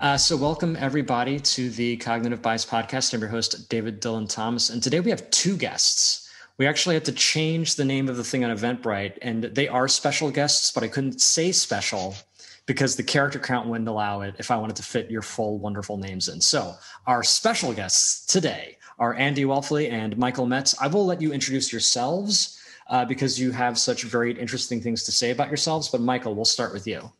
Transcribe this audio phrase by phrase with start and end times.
[0.00, 3.12] Uh, so, welcome everybody to the Cognitive Bias Podcast.
[3.12, 4.70] I'm your host, David Dylan Thomas.
[4.70, 6.32] And today we have two guests.
[6.56, 9.88] We actually had to change the name of the thing on Eventbrite, and they are
[9.88, 12.14] special guests, but I couldn't say special
[12.64, 15.98] because the character count wouldn't allow it if I wanted to fit your full wonderful
[15.98, 16.40] names in.
[16.40, 16.76] So,
[17.06, 20.74] our special guests today are Andy Welfle and Michael Metts.
[20.80, 22.58] I will let you introduce yourselves
[22.88, 25.90] uh, because you have such very interesting things to say about yourselves.
[25.90, 27.12] But Michael, we'll start with you.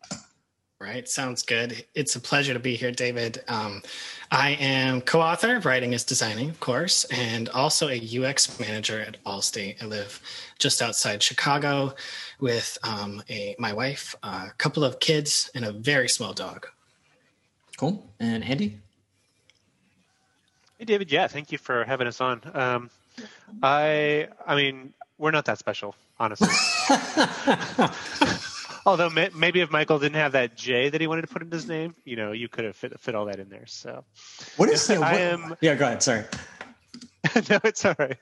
[0.81, 1.85] Right, sounds good.
[1.95, 3.45] It's a pleasure to be here, David.
[3.49, 3.83] Um,
[4.31, 9.23] I am co-author of Writing is Designing, of course, and also a UX manager at
[9.25, 9.83] Allstate.
[9.83, 10.23] I live
[10.59, 11.95] just outside Chicago
[12.41, 16.67] with um, a my wife, a couple of kids, and a very small dog.
[17.77, 18.03] Cool.
[18.19, 18.79] And Andy?
[20.79, 21.13] Hey, David.
[21.13, 22.41] Yeah, thank you for having us on.
[22.55, 22.91] Um,
[23.63, 26.49] I, I mean, we're not that special, honestly.
[28.87, 31.67] Although maybe if Michael didn't have that J that he wanted to put in his
[31.67, 33.67] name, you know, you could have fit, fit all that in there.
[33.67, 34.05] So,
[34.57, 35.57] what is the, I am?
[35.61, 36.03] Yeah, go ahead.
[36.03, 36.25] Sorry.
[37.51, 38.19] no, it's all right.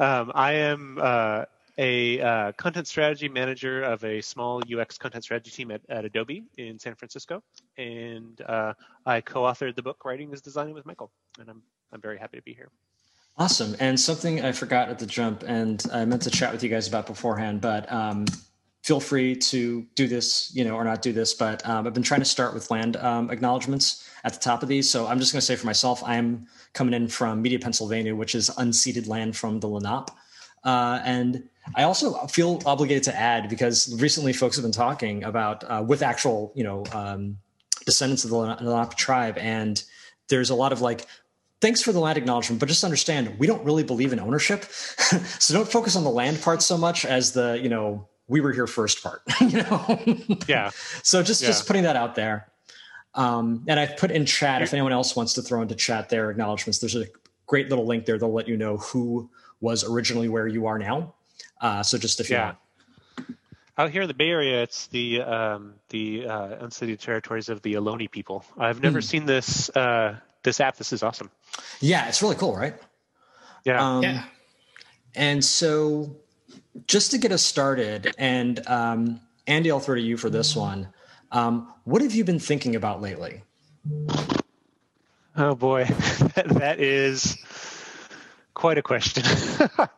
[0.00, 1.44] Um, I am uh,
[1.78, 6.44] a uh, content strategy manager of a small UX content strategy team at, at Adobe
[6.56, 7.42] in San Francisco,
[7.78, 8.74] and uh,
[9.06, 12.42] I co-authored the book "Writing is Designing" with Michael, and I'm I'm very happy to
[12.42, 12.70] be here.
[13.36, 13.74] Awesome.
[13.80, 16.86] And something I forgot at the jump, and I meant to chat with you guys
[16.86, 18.26] about beforehand, but um,
[18.84, 21.32] feel free to do this, you know, or not do this.
[21.32, 24.68] But um, I've been trying to start with land um, acknowledgments at the top of
[24.68, 24.90] these.
[24.90, 28.34] So I'm just going to say for myself, I'm coming in from Media, Pennsylvania, which
[28.34, 30.10] is unceded land from the Lenape.
[30.64, 35.64] Uh, and I also feel obligated to add because recently folks have been talking about
[35.64, 37.38] uh, with actual, you know, um,
[37.86, 39.82] descendants of the Lenape tribe, and
[40.28, 41.06] there's a lot of like,
[41.62, 44.64] thanks for the land acknowledgement, but just understand we don't really believe in ownership.
[44.68, 48.52] so don't focus on the land part so much as the, you know, we were
[48.52, 50.00] here first part, you know?
[50.48, 50.70] yeah.
[51.02, 51.48] So just, yeah.
[51.48, 52.48] just putting that out there.
[53.14, 56.30] Um, and I've put in chat, if anyone else wants to throw into chat their
[56.30, 57.06] acknowledgments, there's a
[57.46, 58.18] great little link there.
[58.18, 59.30] They'll let you know who
[59.60, 61.14] was originally where you are now.
[61.60, 62.44] Uh, so just if you yeah.
[62.44, 62.58] want.
[63.76, 67.74] Out here in the Bay Area, it's the um, the uh, unceded territories of the
[67.74, 68.44] Ohlone people.
[68.56, 69.04] I've never mm.
[69.04, 70.76] seen this uh, this app.
[70.76, 71.28] This is awesome.
[71.80, 72.76] Yeah, it's really cool, right?
[73.64, 73.84] Yeah.
[73.84, 74.24] Um, yeah.
[75.16, 76.14] And so,
[76.86, 80.88] just to get us started, and um, Andy, I'll throw to you for this one.
[81.32, 83.42] Um, what have you been thinking about lately?
[85.36, 85.84] Oh boy,
[86.46, 87.36] that is
[88.54, 89.24] quite a question.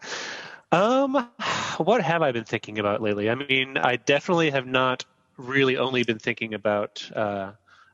[0.72, 1.28] um,
[1.78, 3.28] what have I been thinking about lately?
[3.28, 5.04] I mean, I definitely have not
[5.36, 7.52] really only been thinking about uh,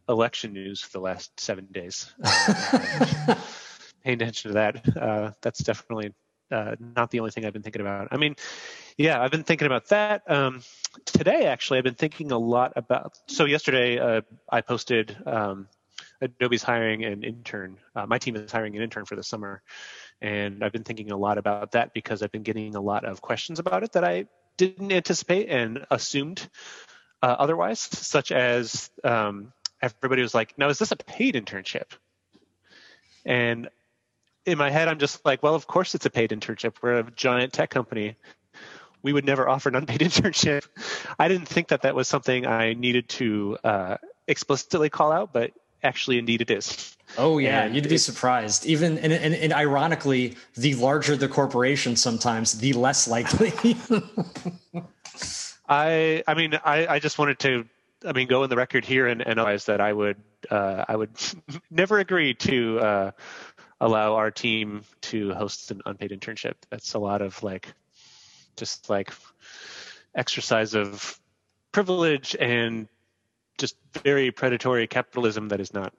[0.08, 2.12] election news for the last seven days.
[2.22, 3.34] Uh,
[4.04, 4.96] paying attention to that.
[4.96, 6.12] Uh, that's definitely
[6.52, 8.08] uh, not the only thing I've been thinking about.
[8.10, 8.36] I mean,
[8.96, 10.30] yeah, I've been thinking about that.
[10.30, 10.62] Um,
[11.06, 13.18] today, actually, I've been thinking a lot about.
[13.26, 15.68] So yesterday, uh, I posted um,
[16.20, 17.78] Adobe's hiring an intern.
[17.96, 19.62] Uh, my team is hiring an intern for the summer,
[20.20, 23.20] and I've been thinking a lot about that because I've been getting a lot of
[23.20, 24.26] questions about it that I
[24.56, 26.46] didn't anticipate and assumed
[27.22, 31.92] uh, otherwise, such as um, everybody was like, "Now, is this a paid internship?"
[33.24, 33.68] And
[34.46, 36.74] in my head, I'm just like, "Well, of course it's a paid internship.
[36.82, 38.16] We're a giant tech company.
[39.02, 40.66] We would never offer an unpaid internship."
[41.18, 45.52] I didn't think that that was something I needed to uh, explicitly call out, but
[45.82, 46.96] actually, indeed, it is.
[47.18, 48.64] Oh yeah, and you'd be surprised.
[48.66, 53.52] Even and, and, and, ironically, the larger the corporation, sometimes the less likely.
[55.68, 57.66] I I mean I I just wanted to
[58.04, 60.16] I mean, go in the record here and, and realize that I would
[60.50, 61.10] uh, I would
[61.70, 63.10] never agree to uh,
[63.82, 66.54] allow our team to host an unpaid internship.
[66.70, 67.74] That's a lot of like
[68.56, 69.12] just like
[70.14, 71.18] exercise of
[71.72, 72.88] privilege and
[73.58, 75.92] just very predatory capitalism that is not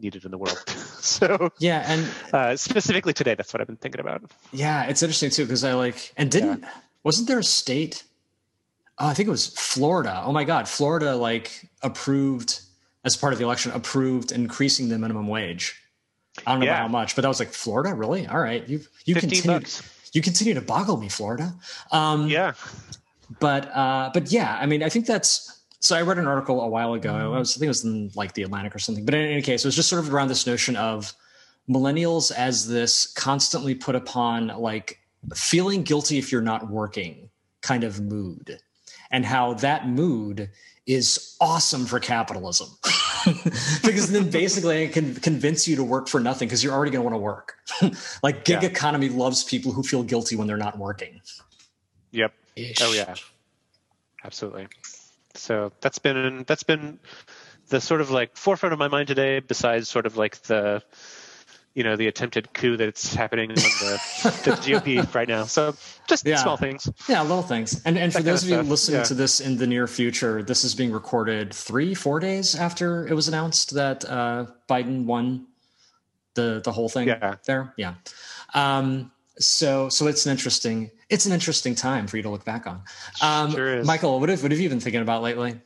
[0.00, 0.64] needed in the world.
[0.68, 4.22] so yeah, and uh, specifically today, that's what I've been thinking about.
[4.52, 6.70] Yeah, it's interesting too because I like and didn't yeah.
[7.04, 8.04] wasn't there a state
[8.98, 10.22] oh, I think it was Florida.
[10.24, 12.60] Oh my God, Florida like approved
[13.04, 15.80] as part of the election approved increasing the minimum wage.
[16.46, 16.78] I don't know yeah.
[16.78, 18.26] how much, but that was like Florida, really?
[18.26, 19.60] All right, you you continue
[20.12, 21.52] you continue to boggle me, Florida.
[21.92, 22.54] Um, yeah,
[23.40, 25.54] but uh, but yeah, I mean, I think that's.
[25.80, 27.14] So I read an article a while ago.
[27.14, 29.04] I, was, I think it was in like the Atlantic or something.
[29.04, 31.12] But in any case, it was just sort of around this notion of
[31.70, 34.98] millennials as this constantly put upon like
[35.34, 37.30] feeling guilty if you're not working
[37.60, 38.58] kind of mood
[39.10, 40.50] and how that mood
[40.86, 42.68] is awesome for capitalism.
[43.84, 47.04] because then basically it can convince you to work for nothing because you're already going
[47.04, 47.54] to want to work.
[48.22, 48.68] like gig yeah.
[48.68, 51.20] economy loves people who feel guilty when they're not working.
[52.12, 52.32] Yep.
[52.56, 52.82] Ish.
[52.82, 53.14] Oh yeah.
[54.24, 54.68] Absolutely.
[55.34, 56.98] So that's been that's been
[57.68, 60.82] the sort of like forefront of my mind today, besides sort of like the
[61.74, 64.00] you know the attempted coup that's happening on the,
[64.44, 65.44] the GOP right now.
[65.44, 65.74] So
[66.08, 66.36] just yeah.
[66.36, 66.90] small things.
[67.08, 67.82] Yeah, little things.
[67.84, 69.04] And and for those of, of you listening yeah.
[69.04, 73.14] to this in the near future, this is being recorded three, four days after it
[73.14, 75.46] was announced that uh, Biden won
[76.34, 77.08] the the whole thing.
[77.08, 77.36] Yeah.
[77.46, 77.74] There.
[77.76, 77.94] Yeah.
[78.54, 82.66] Um, so so it's an interesting it's an interesting time for you to look back
[82.66, 82.82] on.
[83.22, 85.60] Um, sure Michael, what have what have you been thinking about lately?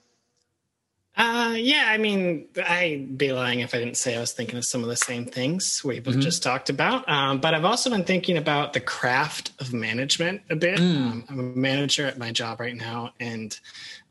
[1.15, 4.65] Uh, yeah, I mean, I'd be lying if I didn't say I was thinking of
[4.65, 6.21] some of the same things we've mm-hmm.
[6.21, 7.07] just talked about.
[7.07, 10.79] Um, but I've also been thinking about the craft of management a bit.
[10.79, 10.97] Mm.
[10.97, 13.59] Um, I'm a manager at my job right now, and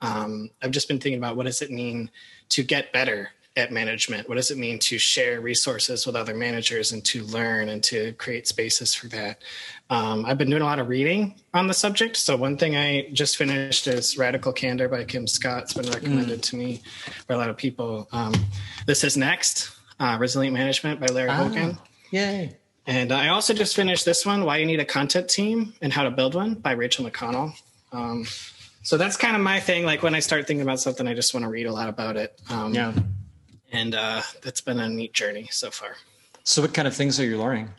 [0.01, 2.11] um, I've just been thinking about what does it mean
[2.49, 4.29] to get better at management?
[4.29, 8.13] What does it mean to share resources with other managers and to learn and to
[8.13, 9.41] create spaces for that?
[9.89, 12.15] Um, I've been doing a lot of reading on the subject.
[12.15, 15.63] So one thing I just finished is Radical Candor by Kim Scott.
[15.63, 16.43] It's been recommended mm.
[16.43, 16.81] to me
[17.27, 18.07] by a lot of people.
[18.13, 18.33] Um,
[18.85, 21.77] this is next, uh, Resilient Management by Lara ah, Hogan.
[22.11, 22.55] Yay.
[22.87, 26.03] And I also just finished this one, Why You Need a Content Team and How
[26.03, 27.53] to Build One by Rachel McConnell.
[27.91, 28.25] Um,
[28.81, 29.85] so that's kind of my thing.
[29.85, 32.15] Like when I start thinking about something, I just want to read a lot about
[32.15, 32.39] it.
[32.49, 32.93] Um, yeah
[33.71, 35.95] and uh, that's been a neat journey so far.
[36.43, 37.69] So, what kind of things are you learning?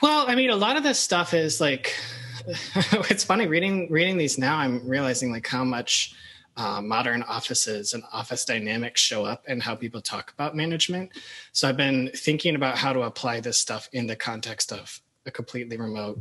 [0.00, 1.94] Well, I mean, a lot of this stuff is like
[3.10, 4.56] it's funny reading reading these now.
[4.56, 6.14] I'm realizing like how much
[6.56, 11.10] uh, modern offices and office dynamics show up and how people talk about management.
[11.52, 15.30] So I've been thinking about how to apply this stuff in the context of a
[15.30, 16.20] completely remote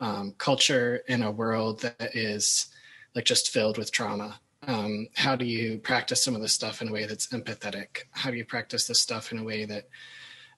[0.00, 2.66] um, culture in a world that is
[3.14, 6.88] like just filled with trauma um, how do you practice some of this stuff in
[6.88, 8.04] a way that's empathetic?
[8.10, 9.88] How do you practice this stuff in a way that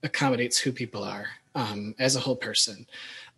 [0.02, 2.87] accommodates who people are um, as a whole person?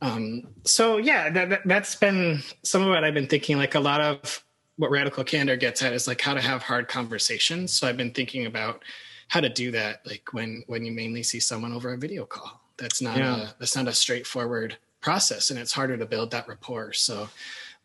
[0.00, 4.00] Um, so yeah that, that's been some of what i've been thinking like a lot
[4.00, 4.44] of
[4.76, 7.72] what radical candor gets at is like how to have hard conversations.
[7.72, 8.82] So i've been thinking about
[9.28, 12.60] how to do that like when when you mainly see someone over a video call.
[12.76, 13.36] That's not yeah.
[13.36, 16.92] a that's not a straightforward process and it's harder to build that rapport.
[16.92, 17.28] So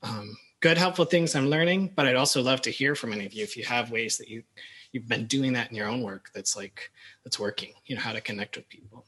[0.04, 3.34] um, good helpful things i'm learning but i'd also love to hear from any of
[3.34, 4.44] you if you have ways that you
[4.92, 6.92] you've been doing that in your own work that's like
[7.24, 9.06] that's working you know how to connect with people.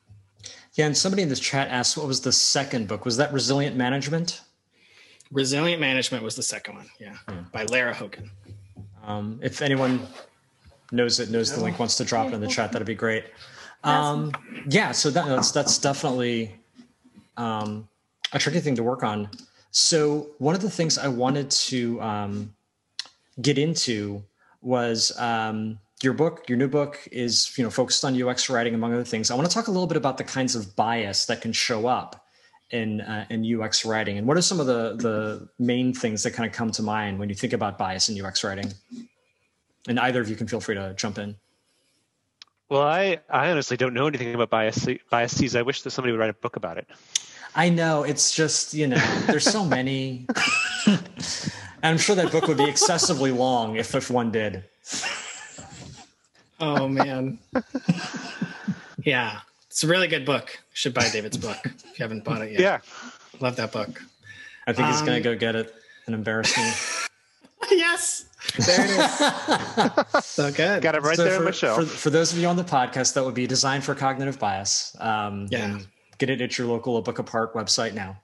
[0.74, 3.06] Yeah and somebody in this chat asked what was the second book?
[3.06, 4.42] Was that resilient management?
[5.31, 7.44] Resilient management was the second one yeah, yeah.
[7.51, 8.30] by lara hogan.
[9.03, 10.06] Um, if anyone
[10.92, 13.25] knows it knows the link wants to drop it in the chat that'd be great.
[13.83, 14.31] Um,
[14.69, 16.56] yeah so that, that's that's definitely
[17.38, 17.88] um,
[18.33, 19.30] a tricky thing to work on
[19.71, 22.53] so one of the things I wanted to um,
[23.41, 24.23] get into
[24.62, 26.47] was um, your book.
[26.50, 29.31] Your new book is you know focused on UX writing among other things.
[29.31, 31.88] I want to talk a little bit about the kinds of bias that can show
[31.88, 32.27] up
[32.69, 36.31] in uh, in UX writing, and what are some of the the main things that
[36.31, 38.74] kind of come to mind when you think about bias in UX writing?
[39.88, 41.35] And either of you can feel free to jump in.
[42.69, 45.56] Well, I, I honestly don't know anything about bias, biases.
[45.56, 46.88] I wish that somebody would write a book about it.
[47.56, 50.25] I know it's just you know there's so many.
[50.88, 51.00] and
[51.83, 54.63] I'm sure that book would be excessively long if if one did.
[56.59, 57.39] Oh man.
[59.03, 59.39] yeah.
[59.68, 60.50] It's a really good book.
[60.53, 62.59] You should buy David's book if you haven't bought it yet.
[62.59, 62.80] Yeah.
[63.39, 64.01] Love that book.
[64.68, 65.74] I think um, he's gonna go get it
[66.06, 66.71] and embarrass me.
[67.71, 68.25] yes.
[68.58, 70.25] There it is.
[70.25, 70.81] so good.
[70.81, 71.79] Got it right so there for, on my shelf.
[71.79, 74.96] For, for, those of you on the podcast, that would be designed for cognitive bias.
[75.00, 75.79] Um, yeah
[76.21, 78.21] get it at your local A Book Apart website now.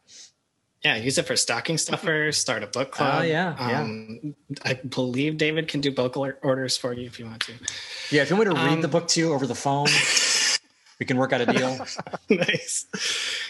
[0.84, 3.16] Yeah, use it for stocking stuffers, start a book club.
[3.16, 4.58] Oh, uh, yeah, um, yeah.
[4.64, 7.54] I believe David can do bulk orders for you if you want to.
[8.12, 9.88] Yeah, if you want me to read um, the book to you over the phone,
[11.00, 11.86] we can work out a deal.
[12.30, 12.86] nice.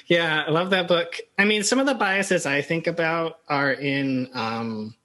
[0.07, 1.17] Yeah, I love that book.
[1.37, 4.95] I mean, some of the biases I think about are in um,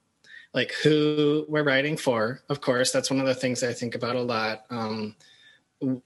[0.55, 2.41] like who we're writing for.
[2.49, 4.63] Of course, that's one of the things I think about a lot.
[4.71, 5.17] Um,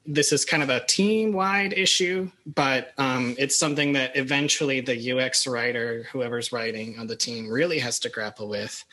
[0.07, 5.13] this is kind of a team wide issue, but um, it's something that eventually the
[5.13, 8.85] UX writer, whoever's writing on the team, really has to grapple with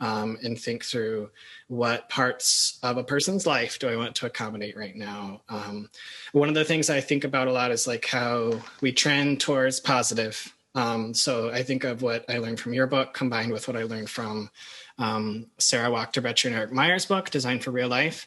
[0.00, 1.30] um, and think through
[1.68, 5.40] what parts of a person's life do I want to accommodate right now.
[5.48, 5.88] Um,
[6.32, 9.80] one of the things I think about a lot is like how we trend towards
[9.80, 10.54] positive.
[10.74, 13.84] Um, so I think of what I learned from your book combined with what I
[13.84, 14.50] learned from
[14.98, 18.26] um, Sara Wachter Boettcher and Eric Meyer's book, Design for Real Life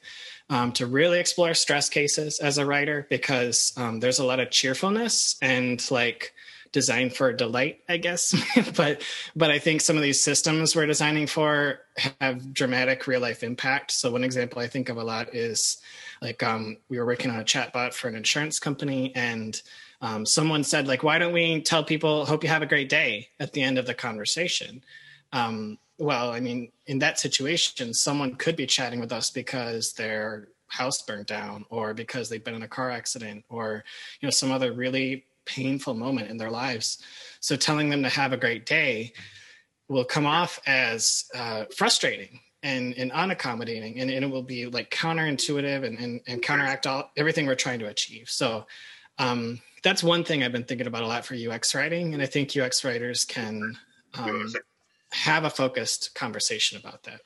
[0.50, 4.50] um, to really explore stress cases as a writer because um, there's a lot of
[4.50, 6.34] cheerfulness and like
[6.72, 8.36] designed for delight, I guess.
[8.75, 9.01] but
[9.36, 11.79] but I think some of these systems we're designing for
[12.22, 13.91] have dramatic real life impact.
[13.91, 15.77] So one example I think of a lot is
[16.22, 19.62] like um, we were working on a chatbot for an insurance company and
[20.01, 23.27] um, someone said like why don't we tell people hope you have a great day
[23.39, 24.82] at the end of the conversation
[25.34, 30.48] um, well, I mean, in that situation, someone could be chatting with us because they're
[30.68, 33.84] house burned down or because they've been in a car accident or
[34.22, 37.00] you know some other really painful moment in their lives.
[37.39, 39.13] So telling them to have a great day
[39.88, 44.91] will come off as uh, frustrating and, and unaccommodating and, and, it will be like
[44.91, 48.29] counterintuitive and, and, and counteract all everything we're trying to achieve.
[48.29, 48.68] So
[49.18, 52.25] um, that's one thing i've been thinking about a lot for ux writing and i
[52.25, 53.77] think ux writers can
[54.15, 54.53] um,
[55.12, 57.22] have a focused conversation about that.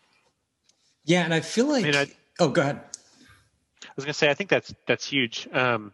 [1.05, 2.07] Yeah and i feel like I mean, I,
[2.39, 2.77] oh go ahead.
[2.77, 5.47] I was going to say i think that's that's huge.
[5.51, 5.93] Um,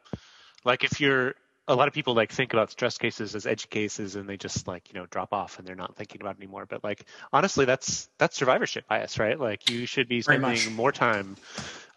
[0.65, 1.35] like if you're
[1.67, 4.67] a lot of people like think about stress cases as edge cases and they just
[4.67, 6.65] like you know drop off and they're not thinking about it anymore.
[6.65, 9.39] But like honestly that's that's survivorship bias right?
[9.39, 11.37] Like you should be spending more time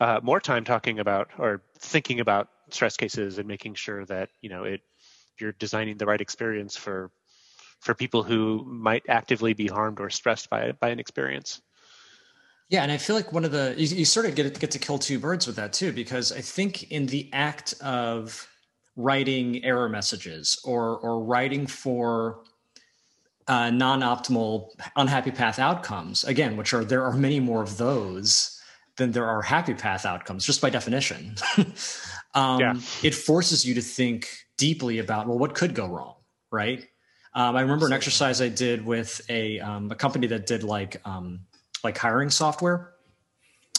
[0.01, 4.51] uh, more time talking about or thinking about stress cases and making sure that you
[4.51, 4.83] know it
[5.39, 7.11] you're designing the right experience for
[7.83, 11.61] for people who might actively be harmed or stressed by by an experience.
[12.71, 14.79] Yeah, and I feel like one of the you, you sort of get get to
[14.79, 18.49] kill two birds with that too, because I think in the act of
[18.97, 22.45] writing error messages or or writing for
[23.49, 28.61] uh, non-optimal unhappy path outcomes again which are there are many more of those
[28.97, 31.35] than there are happy path outcomes just by definition.
[32.35, 32.75] Um, yeah.
[33.03, 36.15] it forces you to think deeply about well what could go wrong
[36.51, 36.89] right
[37.35, 41.01] um, i remember an exercise i did with a, um, a company that did like
[41.05, 41.41] um,
[41.85, 42.93] like hiring software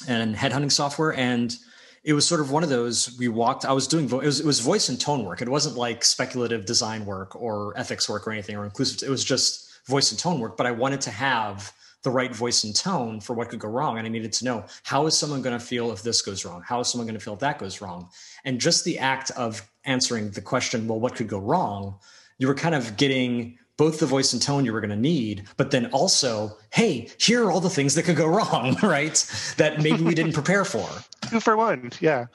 [0.07, 1.57] and headhunting software and
[2.03, 4.39] it was sort of one of those we walked i was doing vo- it, was,
[4.39, 5.41] it was voice and tone work.
[5.41, 9.23] It wasn't like speculative design work or ethics work or anything or inclusive it was
[9.23, 13.21] just voice and tone work but i wanted to have the right voice and tone
[13.21, 15.65] for what could go wrong and i needed to know how is someone going to
[15.65, 16.61] feel if this goes wrong?
[16.65, 18.09] How is someone going to feel if that goes wrong?
[18.45, 21.99] And just the act of answering the question well what could go wrong
[22.37, 25.45] you were kind of getting both the voice and tone you were going to need,
[25.57, 29.53] but then also, hey, here are all the things that could go wrong, right?
[29.57, 30.87] That maybe we didn't prepare for.
[31.29, 32.27] Two for one, yeah.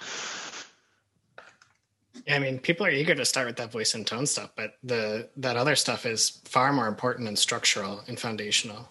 [2.27, 4.75] Yeah, I mean, people are eager to start with that voice and tone stuff, but
[4.83, 8.89] the that other stuff is far more important and structural and foundational.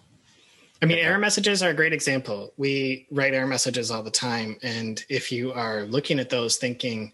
[0.82, 2.52] I mean, error messages are a great example.
[2.56, 7.12] We write error messages all the time, and if you are looking at those thinking,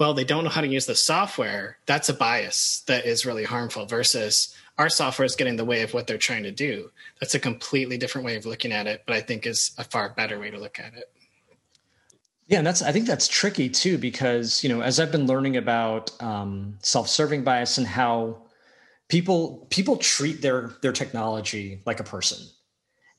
[0.00, 3.44] well, they don't know how to use the software, that's a bias that is really
[3.44, 6.90] harmful versus our software is getting in the way of what they're trying to do.
[7.20, 10.08] That's a completely different way of looking at it, but I think is a far
[10.08, 11.12] better way to look at it.
[12.46, 15.58] Yeah, and that's I think that's tricky too because you know as I've been learning
[15.58, 18.42] about um, self-serving bias and how
[19.08, 22.38] people people treat their their technology like a person,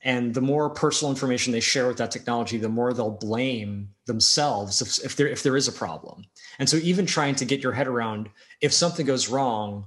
[0.04, 4.82] and the more personal information they share with that technology, the more they'll blame themselves
[4.82, 6.24] if, if there if there is a problem.
[6.58, 8.28] And so even trying to get your head around
[8.60, 9.86] if something goes wrong,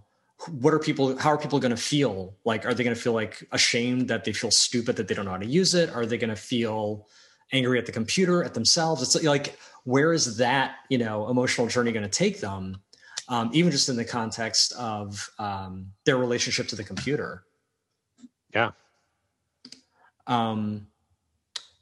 [0.49, 2.35] what are people how are people going to feel?
[2.45, 5.25] Like are they going to feel like ashamed that they feel stupid that they don't
[5.25, 5.89] know how to use it?
[5.89, 7.07] Are they going to feel
[7.51, 9.01] angry at the computer at themselves?
[9.01, 12.77] It's like where is that you know emotional journey going to take them
[13.27, 17.43] um, even just in the context of um, their relationship to the computer?
[18.53, 18.71] Yeah
[20.27, 20.87] um,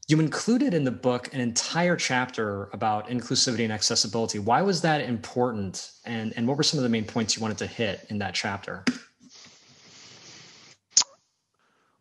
[0.07, 4.37] you included in the book an entire chapter about inclusivity and accessibility.
[4.37, 5.91] Why was that important?
[6.05, 8.33] And, and what were some of the main points you wanted to hit in that
[8.33, 8.83] chapter?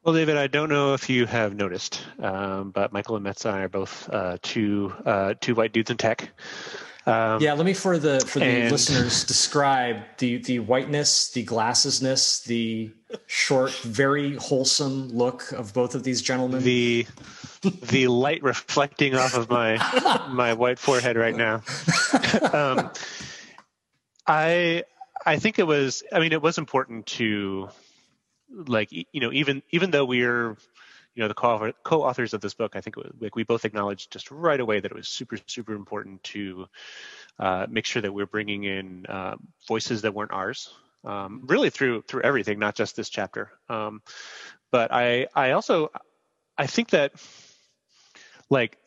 [0.04, 3.54] Well, David, I don't know if you have noticed, um, but Michael and Metts and
[3.54, 6.28] I are both uh, two uh, two white dudes in tech.
[7.04, 8.71] Um, yeah, let me for the for the and...
[8.71, 12.92] listeners describe the the whiteness, the glassesness, the
[13.26, 16.62] short, very wholesome look of both of these gentlemen.
[16.62, 17.06] The
[17.62, 19.78] the light reflecting off of my
[20.30, 21.62] my white forehead right now.
[22.52, 22.90] um,
[24.26, 24.85] I
[25.26, 26.04] I think it was.
[26.12, 27.68] I mean, it was important to
[28.49, 30.56] like you know even even though we're
[31.14, 34.11] you know the co- co-authors of this book i think was, like we both acknowledged
[34.11, 36.66] just right away that it was super super important to
[37.38, 40.73] uh, make sure that we're bringing in uh, voices that weren't ours
[41.04, 44.02] um, really through through everything not just this chapter um,
[44.71, 45.90] but i i also
[46.57, 47.12] i think that
[48.50, 48.78] like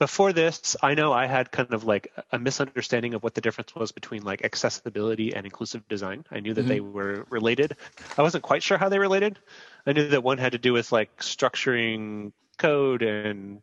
[0.00, 3.74] before this, I know I had kind of like a misunderstanding of what the difference
[3.74, 6.24] was between like accessibility and inclusive design.
[6.30, 6.68] I knew that mm-hmm.
[6.68, 7.76] they were related.
[8.18, 9.38] I wasn't quite sure how they related.
[9.86, 13.60] I knew that one had to do with like structuring code and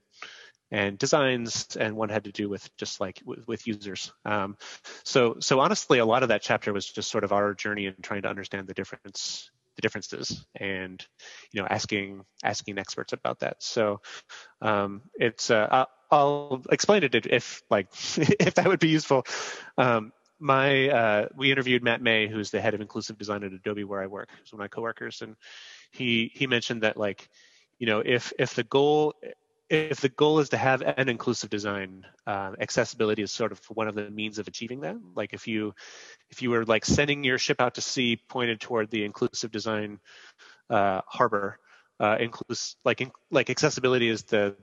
[0.73, 4.13] and designs, and one had to do with just like with, with users.
[4.23, 4.57] Um,
[5.03, 7.95] so so honestly, a lot of that chapter was just sort of our journey in
[8.01, 11.05] trying to understand the difference the differences and
[11.53, 13.57] you know asking asking experts about that.
[13.59, 14.01] So
[14.61, 17.87] um, it's uh, I'll, I'll, explain it if like
[18.17, 19.25] if that would be useful.
[19.77, 23.83] Um, my uh, we interviewed Matt May who's the head of inclusive design at Adobe
[23.83, 24.29] where I work.
[24.41, 25.35] He's one of my coworkers and
[25.91, 27.29] he he mentioned that like
[27.79, 29.13] you know if if the goal
[29.71, 33.87] if the goal is to have an inclusive design, uh, accessibility is sort of one
[33.87, 34.97] of the means of achieving that.
[35.15, 35.73] Like if you
[36.29, 39.99] if you were like sending your ship out to sea pointed toward the inclusive design
[40.69, 41.57] uh, harbor,
[42.01, 44.57] uh, includes like in, like accessibility is the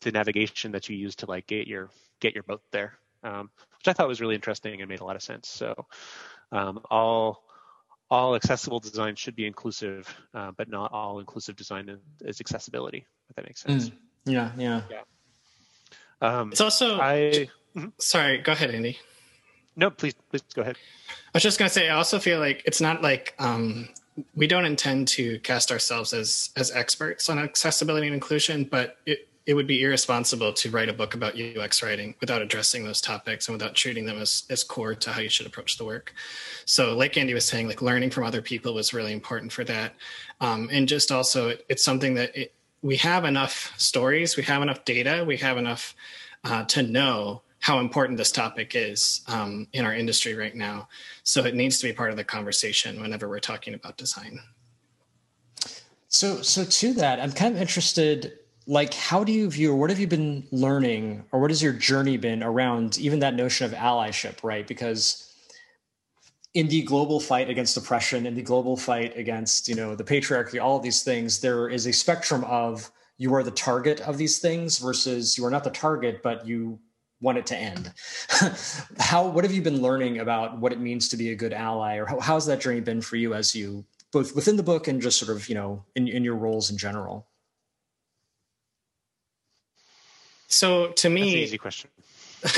[0.00, 3.88] the navigation that you use to like get your get your boat there, um, which
[3.88, 5.46] I thought was really interesting and made a lot of sense.
[5.46, 5.74] So
[6.52, 7.43] um, all
[8.14, 13.04] all accessible design should be inclusive, uh, but not all inclusive design is accessibility.
[13.28, 13.90] If that makes sense.
[13.90, 13.94] Mm.
[14.26, 15.00] Yeah, yeah, yeah.
[16.20, 17.00] Um, it's also.
[17.00, 17.88] I mm-hmm.
[17.98, 18.38] sorry.
[18.38, 18.98] Go ahead, Andy.
[19.76, 20.76] No, please, please go ahead.
[21.08, 21.88] I was just gonna say.
[21.88, 23.88] I also feel like it's not like um,
[24.34, 29.28] we don't intend to cast ourselves as as experts on accessibility and inclusion, but it
[29.46, 33.46] it would be irresponsible to write a book about UX writing without addressing those topics
[33.46, 36.14] and without treating them as, as core to how you should approach the work.
[36.64, 39.94] So, like Andy was saying, like learning from other people was really important for that.
[40.40, 44.62] Um, and just also, it, it's something that it, we have enough stories, we have
[44.62, 45.94] enough data, we have enough
[46.44, 50.86] uh, to know how important this topic is um, in our industry right now.
[51.22, 54.40] So it needs to be part of the conversation whenever we're talking about design.
[56.08, 58.38] So, so to that, I'm kind of interested.
[58.66, 61.72] Like, how do you view, or what have you been learning, or what has your
[61.72, 64.66] journey been around even that notion of allyship, right?
[64.66, 65.34] Because
[66.54, 70.62] in the global fight against oppression, in the global fight against you know the patriarchy,
[70.62, 74.38] all of these things, there is a spectrum of you are the target of these
[74.38, 76.78] things versus you are not the target, but you
[77.20, 77.92] want it to end.
[78.98, 81.96] how what have you been learning about what it means to be a good ally,
[81.96, 85.02] or how, how's that journey been for you as you both within the book and
[85.02, 87.26] just sort of you know in, in your roles in general?
[90.54, 91.90] So to me, easy question.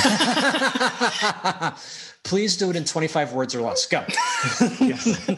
[2.25, 3.87] Please do it in 25 words or less.
[3.87, 4.05] Go.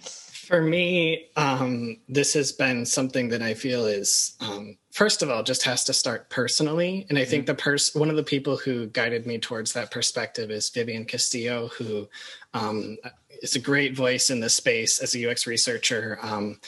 [0.00, 5.44] For me, um, this has been something that I feel is, um, first of all,
[5.44, 7.06] just has to start personally.
[7.08, 7.52] And I think mm-hmm.
[7.52, 11.68] the person, one of the people who guided me towards that perspective is Vivianne Castillo,
[11.68, 12.08] who
[12.52, 12.96] um,
[13.42, 16.18] is a great voice in this space as a UX researcher.
[16.20, 16.58] Um,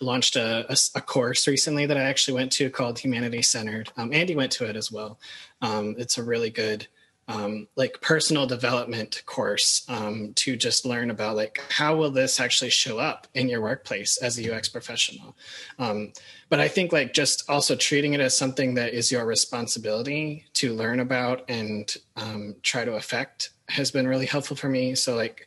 [0.00, 3.90] launched a, a, a, course recently that I actually went to called Humanity Centered.
[3.96, 5.18] Um, Andy went to it as well.
[5.60, 6.86] Um, it's a really good
[7.28, 12.70] um, like personal development course um, to just learn about like how will this actually
[12.70, 15.36] show up in your workplace as a UX professional.
[15.78, 16.12] Um,
[16.48, 20.72] but I think like just also treating it as something that is your responsibility to
[20.72, 24.94] learn about and um, try to affect has been really helpful for me.
[24.94, 25.46] So like,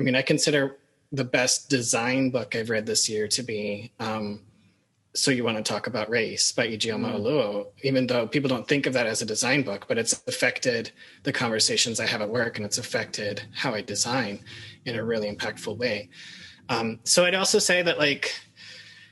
[0.00, 0.76] I mean, I consider
[1.14, 4.40] the best design book I've read this year to be um,
[5.14, 7.20] so you want to talk about race by Ijeoma mm.
[7.20, 10.90] Oluo, even though people don't think of that as a design book, but it's affected
[11.22, 14.40] the conversations I have at work and it's affected how I design
[14.84, 16.10] in a really impactful way.
[16.68, 18.34] Um, so I'd also say that like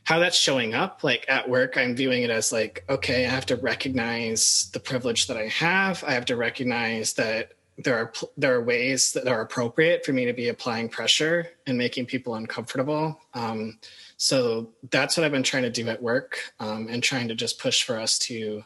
[0.05, 3.47] how that's showing up, like at work, I'm viewing it as like, okay, I have
[3.47, 6.03] to recognize the privilege that I have.
[6.03, 7.53] I have to recognize that
[7.85, 11.77] there are there are ways that are appropriate for me to be applying pressure and
[11.77, 13.21] making people uncomfortable.
[13.35, 13.79] Um,
[14.17, 17.59] so that's what I've been trying to do at work um, and trying to just
[17.59, 18.65] push for us to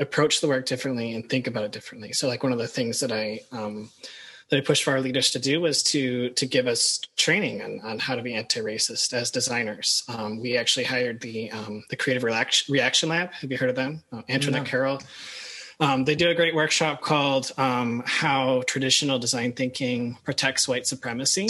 [0.00, 2.12] approach the work differently and think about it differently.
[2.12, 3.90] So like one of the things that I um,
[4.50, 7.80] that I pushed for our leaders to do was to to give us training on,
[7.84, 10.04] on how to be anti-racist as designers.
[10.08, 13.32] Um, we actually hired the um, the Creative Reaction Lab.
[13.32, 14.02] Have you heard of them?
[14.12, 14.68] Uh, Antoinette no.
[14.68, 15.00] Carroll.
[15.80, 21.48] Um, they do a great workshop called um, "How Traditional Design Thinking Protects White Supremacy."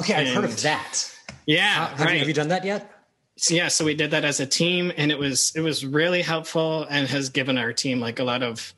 [0.00, 1.14] Okay, I've and, heard of that.
[1.46, 2.14] Yeah, have, right.
[2.14, 2.90] you, have you done that yet?
[3.36, 6.22] So, yeah, so we did that as a team, and it was it was really
[6.22, 8.74] helpful, and has given our team like a lot of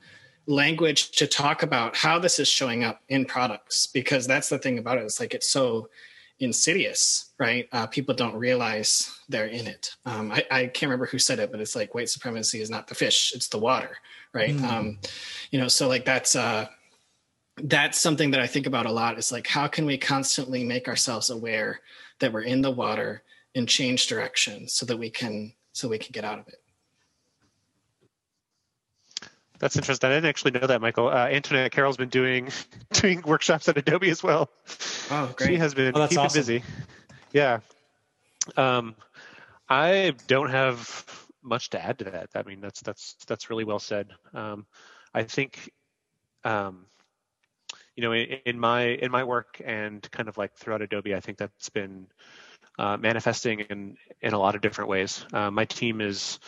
[0.46, 4.78] language to talk about how this is showing up in products because that's the thing
[4.78, 5.04] about it.
[5.04, 5.88] It's like it's so
[6.40, 7.68] insidious, right?
[7.72, 9.94] Uh, people don't realize they're in it.
[10.04, 12.86] Um, I, I, can't remember who said it, but it's like white supremacy is not
[12.88, 13.96] the fish; it's the water,
[14.32, 14.56] right?
[14.56, 14.64] Mm.
[14.64, 14.98] Um,
[15.50, 16.66] you know, so like that's uh,
[17.62, 19.18] that's something that I think about a lot.
[19.18, 21.80] Is like how can we constantly make ourselves aware
[22.20, 23.22] that we're in the water
[23.54, 26.56] and change direction so that we can so we can get out of it.
[29.58, 30.08] That's interesting.
[30.08, 31.08] I didn't actually know that, Michael.
[31.08, 32.48] Uh, Antoinette Carroll's been doing
[32.92, 34.48] doing workshops at Adobe as well.
[35.10, 35.48] Oh, great!
[35.48, 36.38] She has been oh, keeping awesome.
[36.38, 36.62] busy.
[37.32, 37.60] Yeah.
[38.56, 38.94] Um,
[39.68, 42.31] I don't have much to add to that.
[42.35, 44.09] I mean, that's that's that's really well said.
[44.35, 44.66] Um,
[45.14, 45.70] I think
[46.44, 46.87] um,
[47.96, 51.20] you know, in, in, my in my work and kind of like throughout Adobe, I
[51.20, 52.07] think that's been
[52.79, 55.24] uh, manifesting in in a lot of different ways.
[55.33, 56.38] Uh, my team is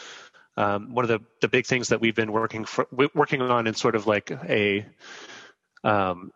[0.57, 3.75] um, one of the the big things that we've been working for, working on in
[3.75, 4.87] sort of like a
[5.85, 6.33] um,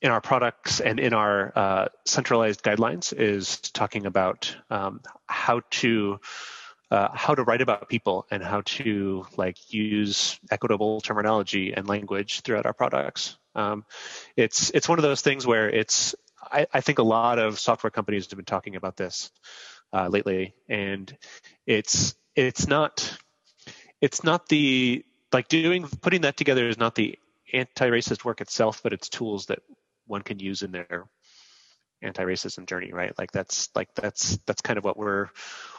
[0.00, 6.18] in our products and in our uh, centralized guidelines is talking about um, how to
[6.92, 12.42] uh, how to write about people and how to like use equitable terminology and language
[12.42, 13.38] throughout our products.
[13.54, 13.86] Um,
[14.36, 17.90] it's it's one of those things where it's I, I, think a lot of software
[17.90, 19.30] companies have been talking about this
[19.94, 21.16] uh, lately, and
[21.66, 23.16] it's it's not
[24.02, 25.02] it's not the
[25.32, 27.18] like doing putting that together is not the
[27.54, 29.60] anti-racist work itself, but it's tools that
[30.06, 31.06] one can use in their
[32.02, 33.16] anti-racism journey, right?
[33.18, 35.28] Like that's like that's that's kind of what we're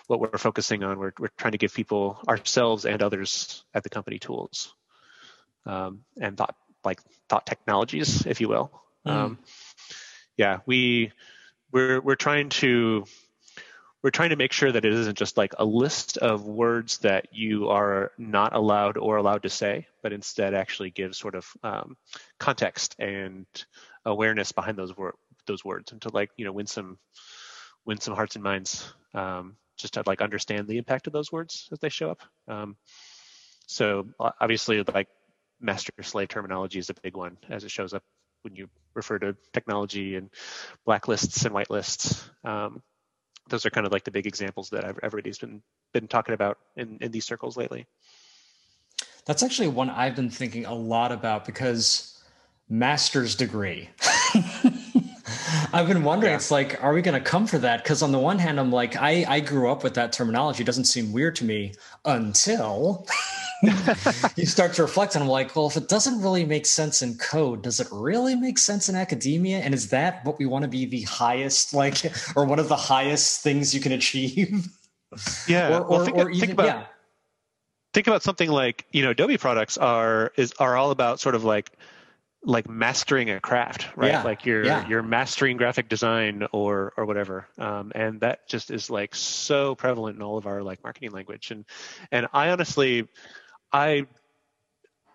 [0.08, 1.00] what we're focusing on.
[1.00, 4.74] We're we're trying to give people ourselves and others at the company tools
[5.66, 8.72] um, and thought like thought technologies, if you will.
[9.08, 9.12] Mm.
[9.12, 9.40] Um,
[10.38, 11.12] yeah, we
[11.72, 13.06] we're we're trying to
[14.04, 17.28] we're trying to make sure that it isn't just like a list of words that
[17.32, 21.96] you are not allowed or allowed to say, but instead actually give sort of um,
[22.38, 23.46] context and
[24.06, 26.98] awareness behind those wor- those words, and to like you know win some
[27.86, 31.70] win some hearts and minds, um, just to like understand the impact of those words
[31.72, 32.22] as they show up.
[32.48, 32.76] Um,
[33.68, 35.08] so obviously, like
[35.60, 38.04] master slave terminology is a big one as it shows up
[38.44, 40.30] when you refer to technology and
[40.88, 42.30] blacklists and whitelists.
[42.44, 42.82] Um,
[43.50, 45.62] those are kind of like the big examples that everybody's been
[45.94, 47.86] been talking about in, in these circles lately.
[49.26, 52.22] That's actually one I've been thinking a lot about because
[52.70, 53.90] master's degree.
[55.74, 56.38] I've been wondering, yeah.
[56.38, 57.84] it's like, are we going to come for that?
[57.84, 60.64] Because on the one hand, I'm like, I, I grew up with that terminology.
[60.64, 61.74] It doesn't seem weird to me
[62.06, 63.08] until
[64.36, 67.18] you start to reflect and I'm like, well, if it doesn't really make sense in
[67.18, 69.60] code, does it really make sense in academia?
[69.60, 71.98] And is that what we want to be the highest, like,
[72.36, 74.68] or one of the highest things you can achieve?
[75.48, 75.78] Yeah.
[75.78, 76.86] or, well, think, or even, think about, yeah.
[77.94, 81.44] Think about something like, you know, Adobe products are, is, are all about sort of
[81.44, 81.72] like,
[82.46, 84.12] like mastering a craft, right?
[84.12, 84.88] Yeah, like you're yeah.
[84.88, 90.18] you're mastering graphic design or or whatever, um, and that just is like so prevalent
[90.18, 91.52] in all of our like marketing language.
[91.52, 91.66] And
[92.12, 93.08] and I honestly,
[93.72, 94.08] I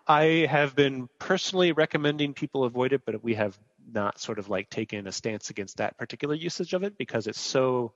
[0.07, 3.57] I have been personally recommending people avoid it, but we have
[3.91, 7.39] not sort of like taken a stance against that particular usage of it because it's
[7.39, 7.93] so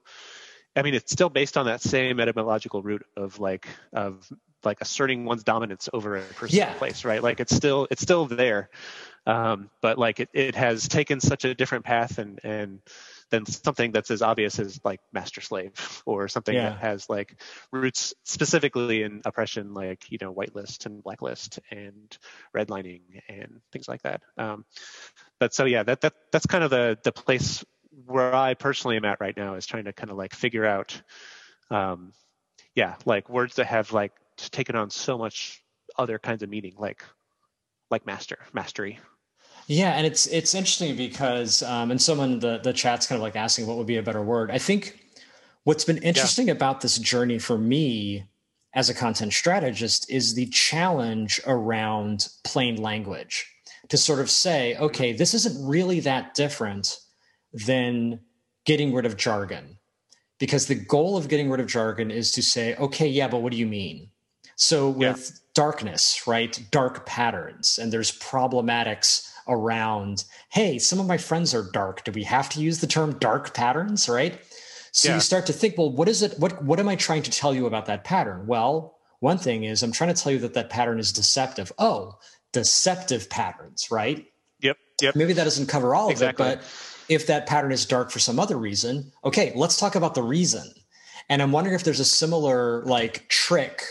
[0.76, 4.28] I mean, it's still based on that same etymological root of like of
[4.66, 6.74] like asserting one's dominance over a person yeah.
[6.74, 7.22] place, right?
[7.22, 8.70] Like it's still it's still there,
[9.26, 12.80] um, but like it, it has taken such a different path and and
[13.34, 15.74] than something that's as obvious as like master slave
[16.06, 16.70] or something yeah.
[16.70, 17.36] that has like
[17.72, 22.16] roots specifically in oppression like you know whitelist and blacklist and
[22.56, 24.66] redlining and things like that um,
[25.40, 27.66] but so yeah that, that that's kind of the the place
[28.06, 31.02] where i personally am at right now is trying to kind of like figure out
[31.72, 32.14] um,
[32.76, 35.64] yeah like words that have like taken on so much
[35.98, 37.04] other kinds of meaning like
[37.90, 39.00] like master mastery
[39.68, 43.36] yeah, and it's it's interesting because um, and someone the the chat's kind of like
[43.36, 44.52] asking what would be a better word.
[44.52, 45.00] I think
[45.64, 46.54] what's been interesting yeah.
[46.54, 48.26] about this journey for me
[48.74, 53.50] as a content strategist is the challenge around plain language
[53.90, 57.00] to sort of say, okay, this isn't really that different
[57.54, 58.20] than
[58.66, 59.78] getting rid of jargon.
[60.40, 63.52] Because the goal of getting rid of jargon is to say, okay, yeah, but what
[63.52, 64.10] do you mean?
[64.64, 65.38] So with yeah.
[65.54, 66.58] darkness, right?
[66.72, 72.06] Dark patterns, and there's problematics around, hey, some of my friends are dark.
[72.06, 74.40] Do we have to use the term dark patterns, right?
[74.94, 75.16] So yeah.
[75.16, 76.40] you start to think, well, what is it?
[76.40, 78.48] What what am I trying to tell you about that pattern?
[78.48, 81.74] Well, one thing is I'm trying to tell you that that pattern is deceptive.
[81.78, 82.20] Oh,
[82.54, 84.26] deceptive patterns, right?
[84.62, 84.78] Yep.
[85.02, 85.16] Yep.
[85.18, 86.46] Maybe that doesn't cover all exactly.
[86.46, 86.66] of it, but
[87.10, 90.72] if that pattern is dark for some other reason, okay, let's talk about the reason.
[91.28, 93.84] And I'm wondering if there's a similar like trick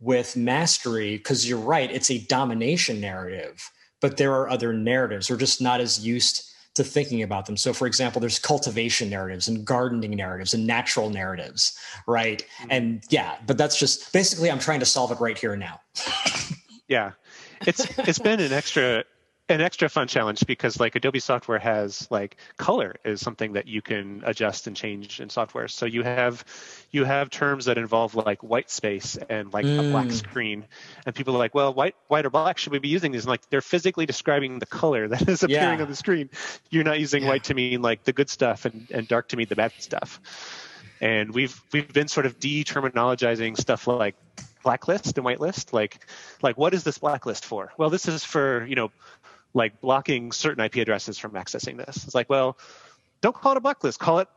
[0.00, 5.30] with mastery because you're right, it's a domination narrative but there are other narratives.
[5.30, 7.56] We're just not as used to thinking about them.
[7.56, 12.42] So, for example, there's cultivation narratives and gardening narratives and natural narratives, right?
[12.42, 12.70] Mm-hmm.
[12.70, 15.80] And yeah, but that's just basically I'm trying to solve it right here and now.
[16.88, 17.12] yeah,
[17.66, 19.04] it's it's been an extra
[19.50, 23.82] an extra fun challenge because like Adobe software has like color is something that you
[23.82, 25.68] can adjust and change in software.
[25.68, 26.44] So you have
[26.90, 29.78] you have terms that involve like white space and like mm.
[29.78, 30.12] a black mm.
[30.12, 30.64] screen,
[31.04, 33.24] and people are like, well, white white or black should we be using these?
[33.24, 35.84] And like they're physically describing the color that is appearing yeah.
[35.84, 36.30] on the screen.
[36.70, 37.30] You're not using yeah.
[37.30, 40.20] white to mean like the good stuff and, and dark to mean the bad stuff.
[41.00, 44.14] And we've we've been sort of de-terminologizing stuff like
[44.62, 46.06] blacklist and whitelist like
[46.42, 48.90] like what is this blacklist for well this is for you know
[49.54, 52.04] like blocking certain IP addresses from accessing this.
[52.04, 52.56] It's like, well,
[53.20, 54.28] don't call it a blacklist, call it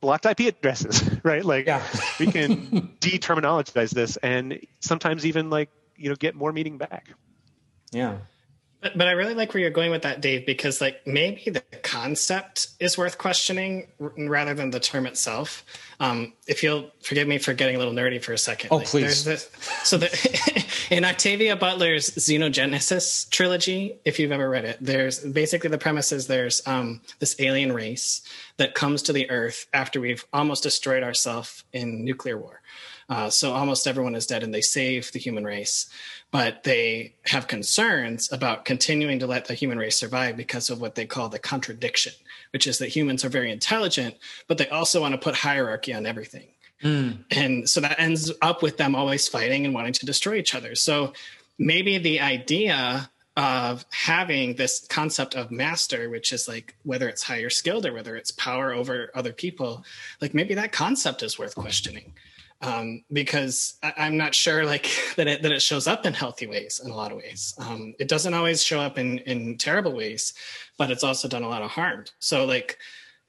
[0.00, 1.44] blocked IP addresses, right?
[1.44, 1.86] Like yeah.
[2.18, 7.08] we can determinologize this and sometimes even like, you know, get more meaning back.
[7.92, 8.18] Yeah.
[8.80, 11.62] But, but I really like where you're going with that, Dave, because like maybe the
[11.82, 15.64] concept is worth questioning rather than the term itself.
[16.00, 18.68] Um, if you'll forgive me for getting a little nerdy for a second.
[18.70, 19.24] Oh, like, please.
[19.24, 19.50] This,
[19.84, 25.78] so the, in Octavia Butler's Xenogenesis trilogy, if you've ever read it, there's basically the
[25.78, 28.22] premise is there's um, this alien race
[28.56, 32.62] that comes to the Earth after we've almost destroyed ourselves in nuclear war.
[33.10, 35.90] Uh, so almost everyone is dead, and they save the human race
[36.30, 40.94] but they have concerns about continuing to let the human race survive because of what
[40.94, 42.12] they call the contradiction,
[42.52, 44.14] which is that humans are very intelligent,
[44.46, 46.46] but they also want to put hierarchy on everything.
[46.84, 47.24] Mm.
[47.30, 50.74] And so that ends up with them always fighting and wanting to destroy each other.
[50.74, 51.12] So
[51.58, 57.50] maybe the idea of having this concept of master, which is like whether it's higher
[57.50, 59.84] skilled or whether it's power over other people,
[60.20, 62.12] like maybe that concept is worth questioning
[62.62, 66.46] um, because I, am not sure like that it, that it shows up in healthy
[66.46, 67.54] ways in a lot of ways.
[67.58, 70.34] Um, it doesn't always show up in in terrible ways,
[70.76, 72.04] but it's also done a lot of harm.
[72.18, 72.78] So like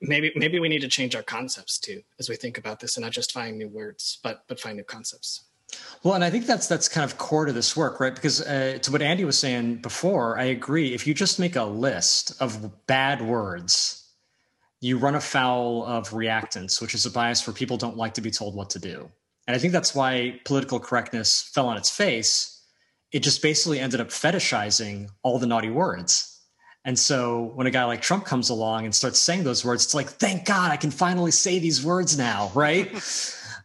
[0.01, 3.03] maybe maybe we need to change our concepts too as we think about this and
[3.03, 5.43] not just find new words, but but find new concepts.
[6.03, 8.13] Well, and I think that's that's kind of core to this work, right?
[8.13, 10.93] Because uh, to what Andy was saying before, I agree.
[10.93, 14.09] If you just make a list of bad words,
[14.81, 18.31] you run afoul of reactance, which is a bias where people don't like to be
[18.31, 19.09] told what to do.
[19.51, 22.63] And I think that's why political correctness fell on its face.
[23.11, 26.39] It just basically ended up fetishizing all the naughty words.
[26.85, 29.93] And so when a guy like Trump comes along and starts saying those words, it's
[29.93, 32.89] like, thank God I can finally say these words now, right?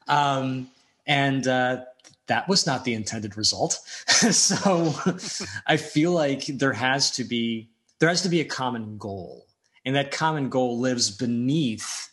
[0.09, 0.69] um,
[1.07, 1.85] and uh,
[2.27, 3.75] that was not the intended result.
[4.09, 4.93] so
[5.69, 7.71] I feel like there has to be
[8.01, 9.47] there has to be a common goal,
[9.85, 12.11] and that common goal lives beneath,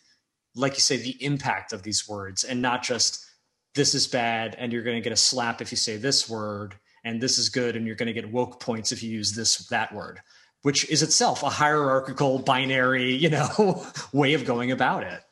[0.54, 3.23] like you say, the impact of these words, and not just
[3.74, 6.74] this is bad and you're going to get a slap if you say this word
[7.04, 9.58] and this is good and you're going to get woke points if you use this
[9.68, 10.20] that word
[10.62, 15.22] which is itself a hierarchical binary you know way of going about it.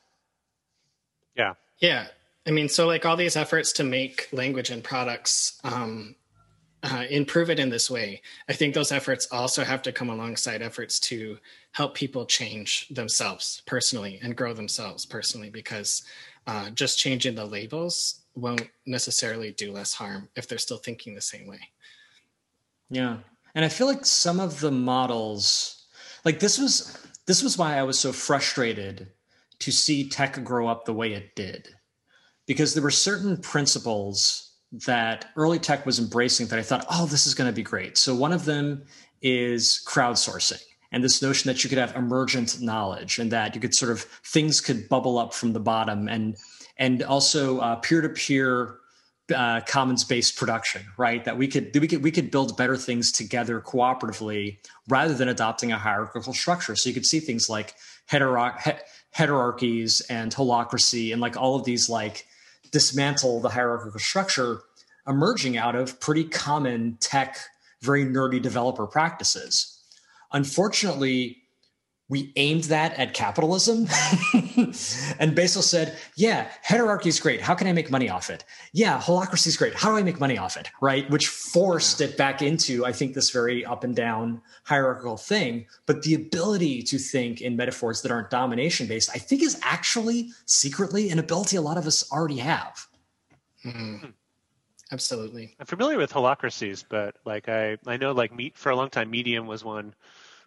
[1.35, 1.53] Yeah.
[1.79, 2.07] Yeah.
[2.45, 6.15] I mean so like all these efforts to make language and products um,
[6.83, 10.61] uh, improve it in this way i think those efforts also have to come alongside
[10.61, 11.37] efforts to
[11.71, 16.03] help people change themselves personally and grow themselves personally because
[16.45, 21.21] uh, just changing the labels won't necessarily do less harm if they're still thinking the
[21.21, 21.59] same way.
[22.89, 23.17] Yeah.
[23.55, 25.83] And I feel like some of the models
[26.25, 29.07] like this was this was why I was so frustrated
[29.59, 31.69] to see tech grow up the way it did.
[32.45, 34.51] Because there were certain principles
[34.85, 37.97] that early tech was embracing that I thought, oh, this is going to be great.
[37.97, 38.83] So one of them
[39.21, 43.73] is crowdsourcing and this notion that you could have emergent knowledge and that you could
[43.73, 46.35] sort of things could bubble up from the bottom and
[46.77, 48.77] and also uh, peer-to-peer
[49.33, 51.23] uh, commons-based production, right?
[51.23, 54.57] That we could we could we could build better things together cooperatively
[54.89, 56.75] rather than adopting a hierarchical structure.
[56.75, 57.75] So you could see things like
[58.11, 62.27] heterarchies and holacracy and like all of these like
[62.71, 64.61] dismantle the hierarchical structure
[65.07, 67.37] emerging out of pretty common tech,
[67.81, 69.79] very nerdy developer practices.
[70.31, 71.42] Unfortunately,
[72.13, 73.87] we aimed that at capitalism.
[75.19, 77.41] and Basil said, Yeah, heterarchy is great.
[77.41, 78.45] How can I make money off it?
[78.71, 79.73] Yeah, holacracy is great.
[79.73, 80.69] How do I make money off it?
[80.79, 81.09] Right?
[81.09, 85.65] Which forced it back into, I think, this very up and down hierarchical thing.
[85.87, 90.29] But the ability to think in metaphors that aren't domination based, I think, is actually
[90.45, 92.85] secretly an ability a lot of us already have.
[93.65, 94.11] Mm-hmm.
[94.91, 95.55] Absolutely.
[95.59, 99.09] I'm familiar with holacracies, but like I, I know like meet for a long time,
[99.09, 99.95] Medium was one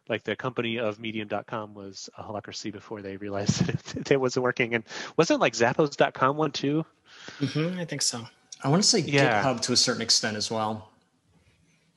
[0.09, 4.75] like the company of medium.com was a holacracy before they realized that it wasn't working.
[4.75, 4.85] And
[5.17, 6.85] wasn't like zappos.com one too?
[7.41, 8.27] Mm-hmm, I think so.
[8.63, 9.43] I want to say yeah.
[9.43, 10.91] GitHub to a certain extent as well.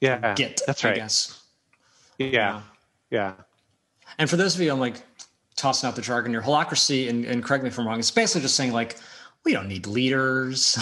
[0.01, 0.33] Yeah.
[0.35, 0.93] Git, that's right.
[0.93, 1.41] I guess.
[2.17, 2.61] Yeah.
[3.09, 3.33] Yeah.
[4.17, 5.01] And for those of you, I'm like
[5.55, 8.41] tossing out the jargon your Holacracy, and, and correct me if I'm wrong, it's basically
[8.41, 8.97] just saying like,
[9.45, 10.77] we don't need leaders.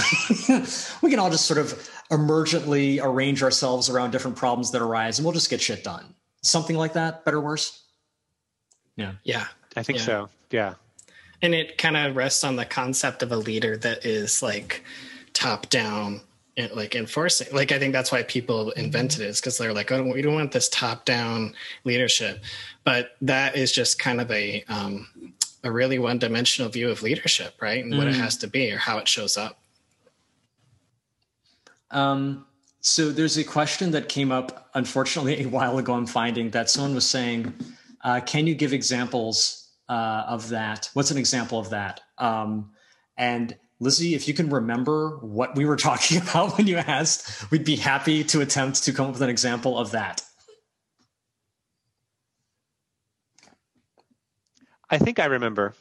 [1.02, 1.74] we can all just sort of
[2.10, 6.76] emergently arrange ourselves around different problems that arise and we'll just get shit done something
[6.76, 7.84] like that better or worse?
[8.96, 9.14] Yeah.
[9.24, 9.46] Yeah.
[9.76, 10.06] I think yeah.
[10.06, 10.30] so.
[10.52, 10.74] Yeah.
[11.42, 14.84] And it kind of rests on the concept of a leader that is like
[15.34, 16.22] top down
[16.58, 17.48] and like enforcing.
[17.54, 20.34] Like i think that's why people invented it is because they're like oh we don't
[20.34, 22.44] want this top down leadership.
[22.84, 27.54] But that is just kind of a um, a really one dimensional view of leadership
[27.62, 27.84] right?
[27.84, 27.98] And mm.
[28.00, 28.20] what it mm.
[28.20, 29.60] has to be or how it shows up.
[31.92, 32.48] Um
[32.88, 35.94] so there's a question that came up, unfortunately, a while ago.
[35.94, 37.54] I'm finding that someone was saying,
[38.02, 40.90] uh, "Can you give examples uh, of that?
[40.94, 42.72] What's an example of that?" Um,
[43.18, 47.66] and Lizzie, if you can remember what we were talking about when you asked, we'd
[47.66, 50.24] be happy to attempt to come up with an example of that.
[54.90, 55.76] I think I remember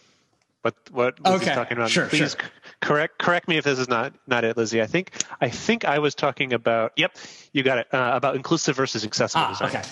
[0.62, 1.55] what what was okay.
[1.55, 1.88] talking about.
[1.88, 4.83] Sure, Please sure correct correct me if this is not not it, Lizzie.
[4.83, 6.93] I think I think I was talking about.
[6.97, 7.17] Yep,
[7.53, 7.93] you got it.
[7.93, 9.69] Uh, about inclusive versus accessible Ah, design.
[9.69, 9.83] okay.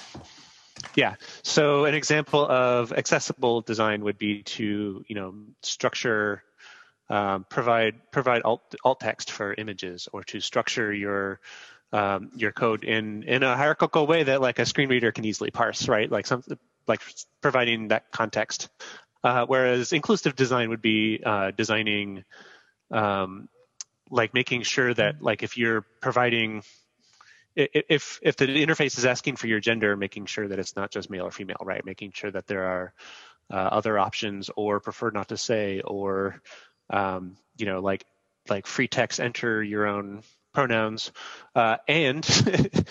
[0.96, 1.14] Yeah.
[1.42, 6.42] So an example of accessible design would be to you know structure,
[7.08, 11.40] um, provide provide alt alt text for images, or to structure your
[11.92, 15.50] um, your code in in a hierarchical way that like a screen reader can easily
[15.50, 16.10] parse, right?
[16.10, 16.42] Like some
[16.86, 17.00] like
[17.40, 18.68] providing that context.
[19.22, 22.24] Uh, whereas inclusive design would be uh, designing,
[22.94, 23.48] um,
[24.10, 26.62] like making sure that like if you're providing
[27.56, 31.10] if if the interface is asking for your gender, making sure that it's not just
[31.10, 31.84] male or female, right?
[31.84, 32.92] Making sure that there are
[33.50, 36.40] uh, other options or prefer not to say or
[36.90, 38.04] um, you know like
[38.48, 41.12] like free text enter your own pronouns
[41.54, 42.26] uh, and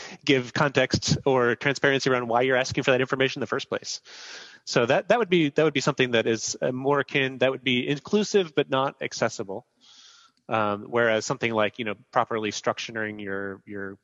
[0.25, 4.01] give context or transparency around why you're asking for that information in the first place.
[4.65, 7.51] So that that would be that would be something that is uh, more akin that
[7.51, 9.65] would be inclusive but not accessible.
[10.53, 13.97] Um, whereas something like you know properly structuring your your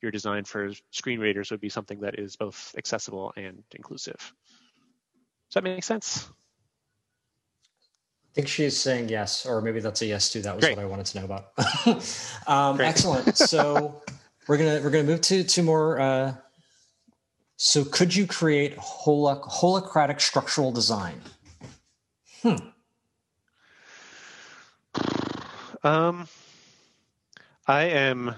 [0.00, 4.32] your design for screen readers would be something that is both accessible and inclusive.
[5.48, 6.28] Does that make sense?
[8.24, 10.42] I think she's saying yes, or maybe that's a yes too.
[10.42, 10.76] That was Great.
[10.76, 11.46] what I wanted to know about.
[12.46, 13.36] um, excellent.
[13.36, 14.00] So
[14.46, 15.98] we're gonna we're gonna move to two more.
[15.98, 16.34] Uh,
[17.56, 21.20] so could you create holo- holacratic structural design?
[25.86, 26.26] Um,
[27.64, 28.34] I am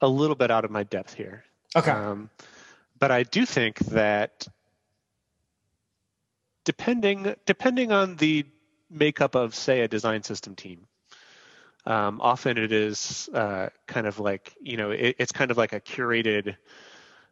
[0.00, 1.44] a little bit out of my depth here.
[1.76, 1.92] Okay.
[1.92, 2.30] Um,
[2.98, 4.48] but I do think that
[6.64, 8.44] depending depending on the
[8.90, 10.88] makeup of say a design system team,
[11.86, 15.72] um, often it is uh, kind of like you know it, it's kind of like
[15.72, 16.56] a curated.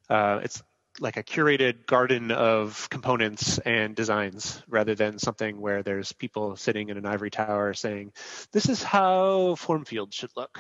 [0.09, 0.63] Uh, it's
[1.01, 6.89] like a curated garden of components and designs rather than something where there's people sitting
[6.89, 8.13] in an ivory tower saying,
[8.53, 10.59] "This is how form fields should look."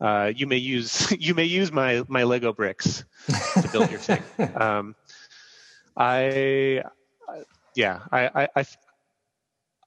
[0.00, 3.04] Uh, you may use you may use my my Lego bricks
[3.60, 4.24] to build your thing.
[4.54, 4.94] Um,
[5.96, 6.82] I,
[7.28, 7.42] I-
[7.76, 8.64] yeah, I, I, I,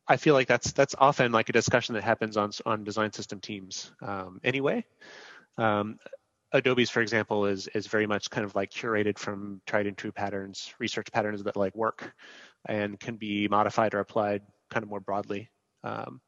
[0.08, 3.40] I feel like that's that's often like a discussion that happens on on design system
[3.40, 3.92] teams.
[4.02, 4.86] Um, anyway,
[5.58, 5.98] um,
[6.54, 10.12] Adobe's, for example, is is very much kind of like curated from tried and true
[10.12, 12.14] patterns, research patterns that like work,
[12.66, 15.50] and can be modified or applied kind of more broadly.
[15.84, 16.22] Um,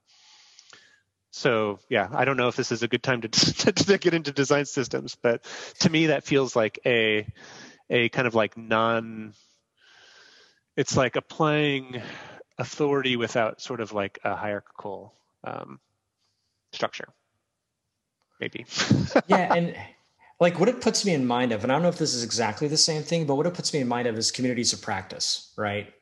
[1.31, 3.27] so yeah, I don't know if this is a good time to,
[3.73, 5.45] to get into design systems, but
[5.81, 7.27] to me that feels like a
[7.89, 9.33] a kind of like non.
[10.75, 12.01] It's like applying
[12.57, 15.79] authority without sort of like a hierarchical um,
[16.73, 17.07] structure,
[18.39, 18.65] maybe.
[19.27, 19.75] yeah, and
[20.39, 22.23] like what it puts me in mind of, and I don't know if this is
[22.23, 24.81] exactly the same thing, but what it puts me in mind of is communities of
[24.81, 25.93] practice, right?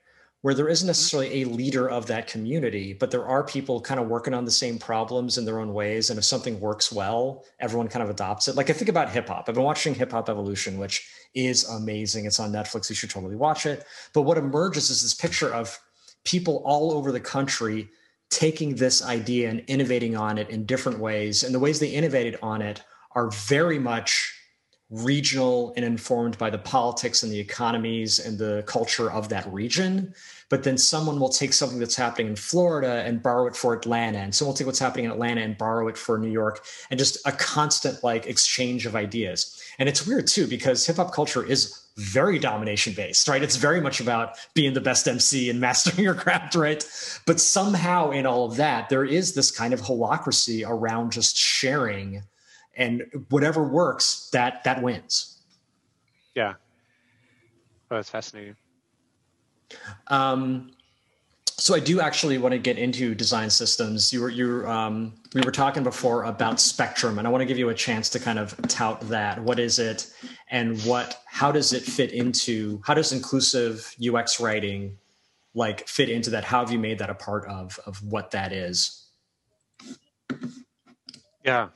[0.42, 0.90] Where there isn't mm-hmm.
[0.90, 4.52] necessarily a leader of that community, but there are people kind of working on the
[4.52, 6.10] same problems in their own ways.
[6.10, 8.56] And if something works well, everyone kind of adopts it.
[8.56, 9.46] Like I think about hip hop.
[9.48, 12.26] I've been watching Hip Hop Evolution, which is amazing.
[12.26, 12.90] It's on Netflix.
[12.90, 13.86] You should totally watch it.
[14.14, 15.80] But what emerges is this picture of
[16.26, 17.90] people all over the country
[18.30, 21.44] taking this idea and innovating on it in different ways.
[21.44, 22.82] And the ways they innovated on it
[23.16, 24.34] are very much
[24.90, 30.14] regional and informed by the politics and the economies and the culture of that region.
[30.50, 34.20] But then someone will take something that's happening in Florida and borrow it for Atlanta,
[34.20, 37.00] and someone will take what's happening in Atlanta and borrow it for New York, and
[37.00, 39.60] just a constant like exchange of ideas.
[39.80, 43.42] And it's weird too because hip hop culture is very domination based, right?
[43.42, 46.84] It's very much about being the best MC and mastering your craft, right?
[47.26, 52.24] But somehow in all of that, there is this kind of holacracy around just sharing
[52.76, 55.40] and whatever works, that that wins.
[56.36, 56.54] yeah.
[57.92, 58.56] Oh, that's fascinating.
[60.08, 60.72] Um,
[61.58, 64.12] so I do actually want to get into design systems.
[64.12, 67.60] You were you um, we were talking before about Spectrum, and I want to give
[67.60, 69.42] you a chance to kind of tout that.
[69.42, 70.12] What is it,
[70.50, 71.22] and what?
[71.26, 72.82] How does it fit into?
[72.84, 74.98] How does inclusive UX writing
[75.54, 76.44] like fit into that?
[76.44, 79.06] How have you made that a part of of what that is?
[81.46, 81.70] Yeah.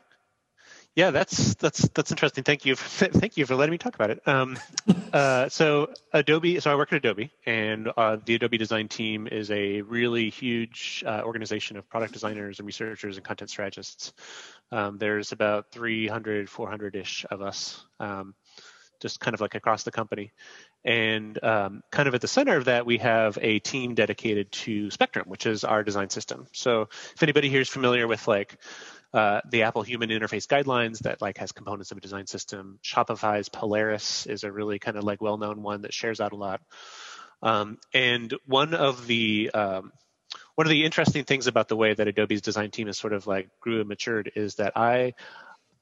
[0.98, 2.44] Yeah, that's that's that's interesting.
[2.44, 4.28] Thank you, thank you for letting me talk about it.
[4.28, 4.58] Um,
[5.14, 9.52] uh, so Adobe, so I work at Adobe, and uh, the Adobe design team is
[9.52, 14.12] a really huge uh, organization of product designers and researchers and content strategists.
[14.72, 18.34] Um, there's about 300, 400 ish of us, um,
[19.00, 20.32] just kind of like across the company,
[20.84, 24.90] and um, kind of at the center of that, we have a team dedicated to
[24.90, 26.48] Spectrum, which is our design system.
[26.54, 28.58] So if anybody here is familiar with like
[29.14, 32.80] uh, the Apple Human Interface Guidelines that like has components of a design system.
[32.84, 36.62] Shopify's Polaris is a really kind of like well-known one that shares out a lot.
[37.42, 39.92] Um, and one of the um,
[40.56, 43.28] one of the interesting things about the way that Adobe's design team has sort of
[43.28, 45.14] like grew and matured is that I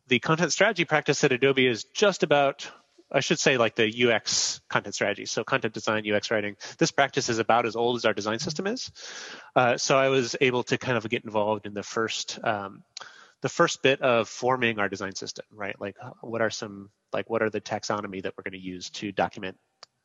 [0.07, 2.69] the content strategy practice at Adobe is just about
[3.11, 5.25] I should say like the UX content strategy.
[5.25, 6.57] So content design, UX writing.
[6.77, 8.91] This practice is about as old as our design system is.
[9.55, 12.83] Uh, so I was able to kind of get involved in the first um,
[13.41, 15.79] the first bit of forming our design system, right?
[15.79, 19.11] Like what are some like what are the taxonomy that we're going to use to
[19.11, 19.57] document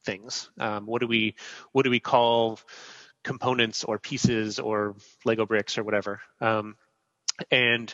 [0.04, 0.50] things?
[0.58, 1.34] Um, what do we
[1.72, 2.58] what do we call
[3.24, 6.20] components or pieces or Lego bricks or whatever?
[6.40, 6.76] Um,
[7.50, 7.92] and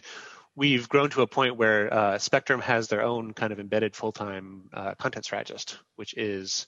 [0.54, 4.70] we've grown to a point where uh, Spectrum has their own kind of embedded full-time
[4.72, 6.66] uh, content strategist, which is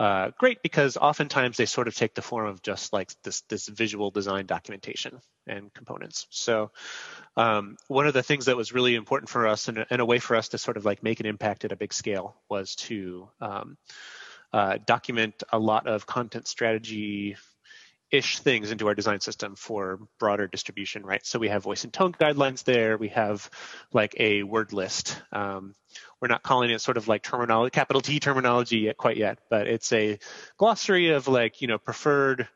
[0.00, 3.68] uh, great because oftentimes they sort of take the form of just like this this
[3.68, 6.26] visual design documentation and components.
[6.30, 6.70] So
[7.36, 10.18] um, one of the things that was really important for us and, and, a way
[10.18, 13.28] for us to sort of like make an impact at a big scale was to
[13.42, 13.76] um,
[14.54, 17.36] uh, document a lot of content strategy
[18.10, 21.24] ish things into our design system for broader distribution, right?
[21.24, 22.96] So we have voice and tone guidelines there.
[22.96, 23.48] We have
[23.92, 25.20] like a word list.
[25.32, 25.74] Um,
[26.20, 29.66] we're not calling it sort of like terminology, capital T terminology yet, quite yet, but
[29.66, 30.18] it's a
[30.56, 32.48] glossary of like, you know, preferred,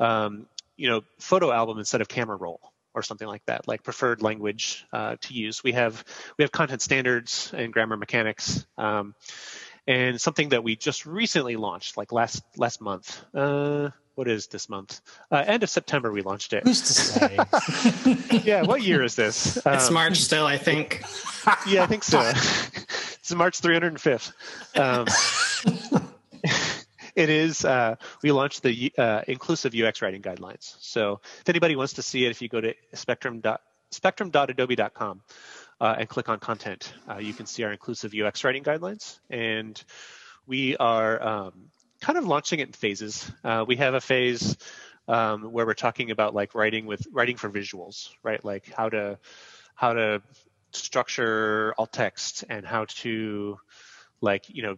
[0.00, 2.60] um, you know, photo album instead of camera roll
[2.94, 5.64] or something like that, like preferred language uh, to use.
[5.64, 6.04] We have
[6.38, 8.64] we have content standards and grammar mechanics.
[8.78, 9.14] Um,
[9.86, 13.22] and something that we just recently launched, like last last month.
[13.34, 15.00] Uh, what is this month?
[15.30, 16.64] Uh, end of September, we launched it.
[16.64, 18.40] Who's to say?
[18.44, 19.56] yeah, what year is this?
[19.56, 21.02] It's um, March still, I think.
[21.66, 22.20] yeah, I think so.
[22.20, 24.32] it's March 305th.
[24.78, 25.06] Um,
[27.16, 27.64] it is.
[27.64, 30.76] Uh, we launched the uh, inclusive UX writing guidelines.
[30.80, 33.42] So if anybody wants to see it, if you go to spectrum
[33.90, 35.22] spectrum.adobe.com
[35.80, 39.18] uh, and click on content, uh, you can see our inclusive UX writing guidelines.
[39.30, 39.82] And
[40.46, 41.70] we are um,
[42.04, 43.32] kind of launching it in phases.
[43.42, 44.58] Uh, we have a phase
[45.08, 48.44] um, where we're talking about like writing with writing for visuals, right?
[48.44, 49.18] Like how to
[49.74, 50.22] how to
[50.72, 53.58] structure alt text and how to
[54.20, 54.76] like you know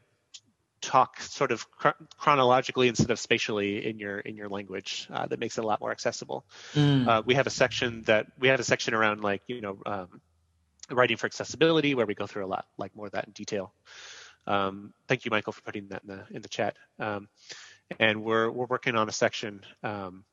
[0.80, 5.40] talk sort of cr- chronologically instead of spatially in your in your language uh, that
[5.40, 6.44] makes it a lot more accessible.
[6.74, 7.08] Mm.
[7.08, 10.20] Uh, we have a section that we have a section around like you know um,
[10.92, 13.72] writing for accessibility where we go through a lot like more of that in detail.
[14.46, 16.76] Um, thank you, Michael, for putting that in the in the chat.
[16.98, 17.28] Um,
[17.98, 20.24] and we're we're working on a section um,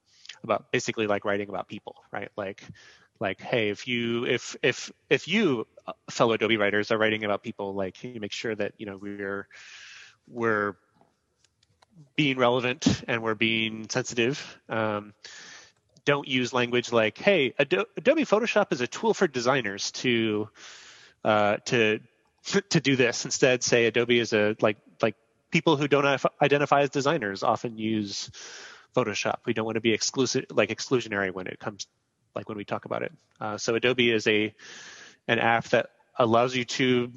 [0.43, 2.29] about basically like writing about people, right?
[2.35, 2.63] Like
[3.19, 7.43] like hey, if you if if if you uh, fellow Adobe writers are writing about
[7.43, 9.47] people, like you make sure that you know we're
[10.27, 10.75] we're
[12.15, 14.59] being relevant and we're being sensitive.
[14.69, 15.13] Um,
[16.05, 20.49] don't use language like, "Hey, Adobe Photoshop is a tool for designers to
[21.23, 21.99] uh, to
[22.69, 23.25] to do this.
[23.25, 25.15] Instead, say Adobe is a like like
[25.51, 28.29] people who don't identify as designers often use
[28.95, 29.37] Photoshop.
[29.45, 31.87] We don't want to be exclusive like exclusionary when it comes
[32.35, 33.11] like when we talk about it.
[33.39, 34.53] Uh, so Adobe is a
[35.27, 37.11] an app that allows you to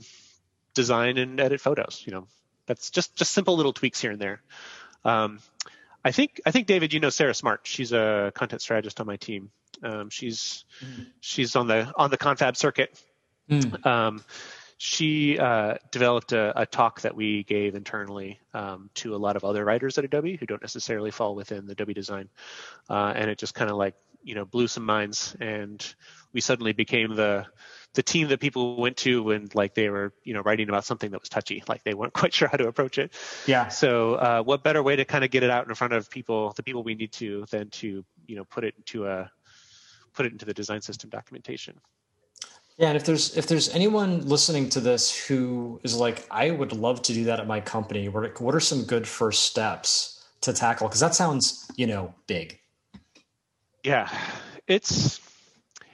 [0.74, 2.02] design and edit photos.
[2.06, 2.28] You know,
[2.66, 4.42] that's just just simple little tweaks here and there.
[5.04, 5.40] Um,
[6.04, 7.62] I think I think David, you know Sarah Smart.
[7.64, 9.50] She's a content strategist on my team.
[9.82, 11.06] Um, she's mm.
[11.20, 12.96] she's on the on the confab circuit.
[13.50, 13.84] Mm.
[13.84, 14.24] Um,
[14.78, 19.44] she uh, developed a, a, talk that we gave internally um, to a lot of
[19.44, 22.28] other writers at Adobe who don't necessarily fall within the Adobe design,
[22.90, 25.94] uh, and it just kind of like you know blew some minds, and
[26.34, 27.46] we suddenly became the
[27.94, 31.10] the team that people went to when like they were you know writing about something
[31.10, 33.14] that was touchy, like they weren't quite sure how to approach it.
[33.46, 33.68] Yeah.
[33.68, 36.52] So uh, what better way to kind of get it out in front of people,
[36.54, 39.30] the people we need to, than to you know put it into a
[40.12, 41.80] put it into the design system documentation.
[42.78, 46.72] Yeah, and if there's if there's anyone listening to this who is like, I would
[46.72, 50.52] love to do that at my company, what what are some good first steps to
[50.52, 50.86] tackle?
[50.86, 52.60] Because that sounds, you know, big.
[53.82, 54.10] Yeah,
[54.66, 55.20] it's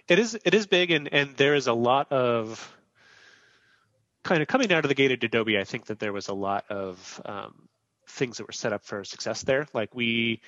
[0.08, 2.76] it is it is big, and and there is a lot of
[4.24, 5.58] kind of coming out of the gate at Adobe.
[5.58, 7.68] I think that there was a lot of um,
[8.08, 9.66] things that were set up for success there.
[9.72, 10.40] Like we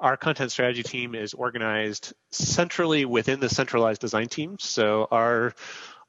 [0.00, 4.56] our content strategy team is organized centrally within the centralized design team.
[4.58, 5.54] So our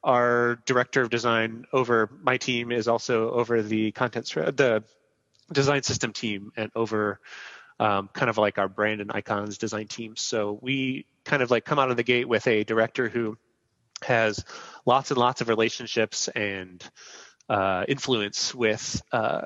[0.02, 4.82] our director of design over my team is also over the content the
[5.52, 7.20] design system team and over
[7.78, 10.16] um, kind of like our brand and icons design team.
[10.16, 13.36] So we kind of like come out of the gate with a director who
[14.02, 14.44] has
[14.86, 16.82] lots and lots of relationships and
[17.48, 19.42] uh, influence with uh,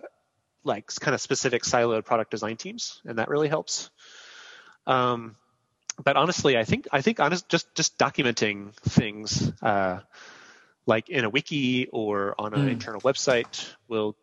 [0.65, 3.91] like kind of specific siloed product design teams, and that really helps.
[4.87, 5.37] Um,
[6.03, 10.01] but honestly, I think I think honest just just documenting things uh,
[10.87, 12.71] like in a wiki or on an mm.
[12.71, 14.17] internal website will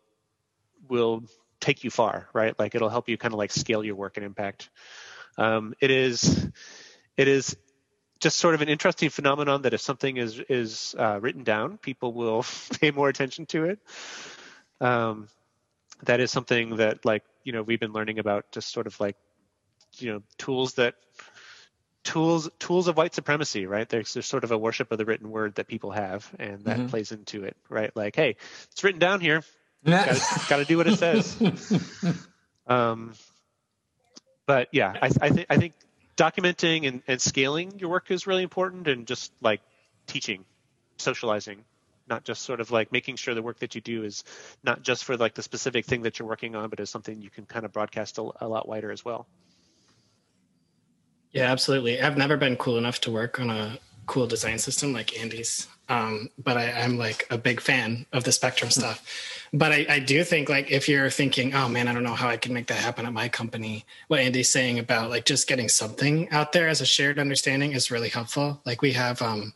[0.88, 1.24] will
[1.60, 2.58] take you far, right?
[2.58, 4.70] Like it'll help you kind of like scale your work and impact.
[5.38, 6.46] Um, it is,
[7.16, 7.56] it is
[8.20, 12.12] just sort of an interesting phenomenon that if something is is uh, written down, people
[12.12, 12.44] will
[12.80, 13.78] pay more attention to it.
[14.80, 15.28] Um,
[16.04, 19.16] that is something that like you know we've been learning about just sort of like
[19.98, 20.94] you know tools that
[22.02, 23.88] tools tools of white supremacy right?
[23.88, 26.78] There's, there's sort of a worship of the written word that people have and that
[26.78, 26.86] mm-hmm.
[26.88, 27.94] plays into it right?
[27.96, 28.36] Like hey
[28.70, 29.42] it's written down here.
[29.84, 31.36] Got to do what it says.
[32.66, 33.12] Um
[34.46, 35.74] but yeah i, I think i think
[36.16, 39.60] documenting and, and scaling your work is really important and just like
[40.06, 40.44] teaching
[40.98, 41.64] socializing
[42.06, 44.24] not just sort of like making sure the work that you do is
[44.62, 47.30] not just for like the specific thing that you're working on but is something you
[47.30, 49.26] can kind of broadcast a, a lot wider as well
[51.34, 52.00] yeah, absolutely.
[52.00, 55.66] I've never been cool enough to work on a cool design system like Andy's.
[55.88, 58.80] Um, but I, am like a big fan of the Spectrum hmm.
[58.80, 59.40] stuff.
[59.52, 62.28] But I, I, do think like if you're thinking, oh man, I don't know how
[62.28, 65.68] I can make that happen at my company, what Andy's saying about like just getting
[65.68, 68.62] something out there as a shared understanding is really helpful.
[68.64, 69.52] Like we have um,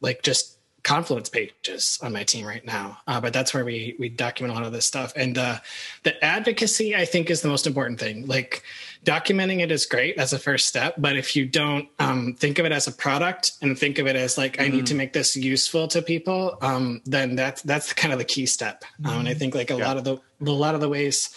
[0.00, 4.08] like just confluence pages on my team right now uh, but that's where we we
[4.08, 5.58] document a lot of this stuff and uh,
[6.04, 8.62] the advocacy i think is the most important thing like
[9.08, 12.66] documenting it is great as a first step but if you don't um, think of
[12.66, 14.64] it as a product and think of it as like mm-hmm.
[14.64, 14.98] i need to mm-hmm.
[14.98, 19.06] make this useful to people um, then that's that's kind of the key step mm-hmm.
[19.06, 19.86] um, and i think like a yeah.
[19.86, 21.30] lot of the a lot of the ways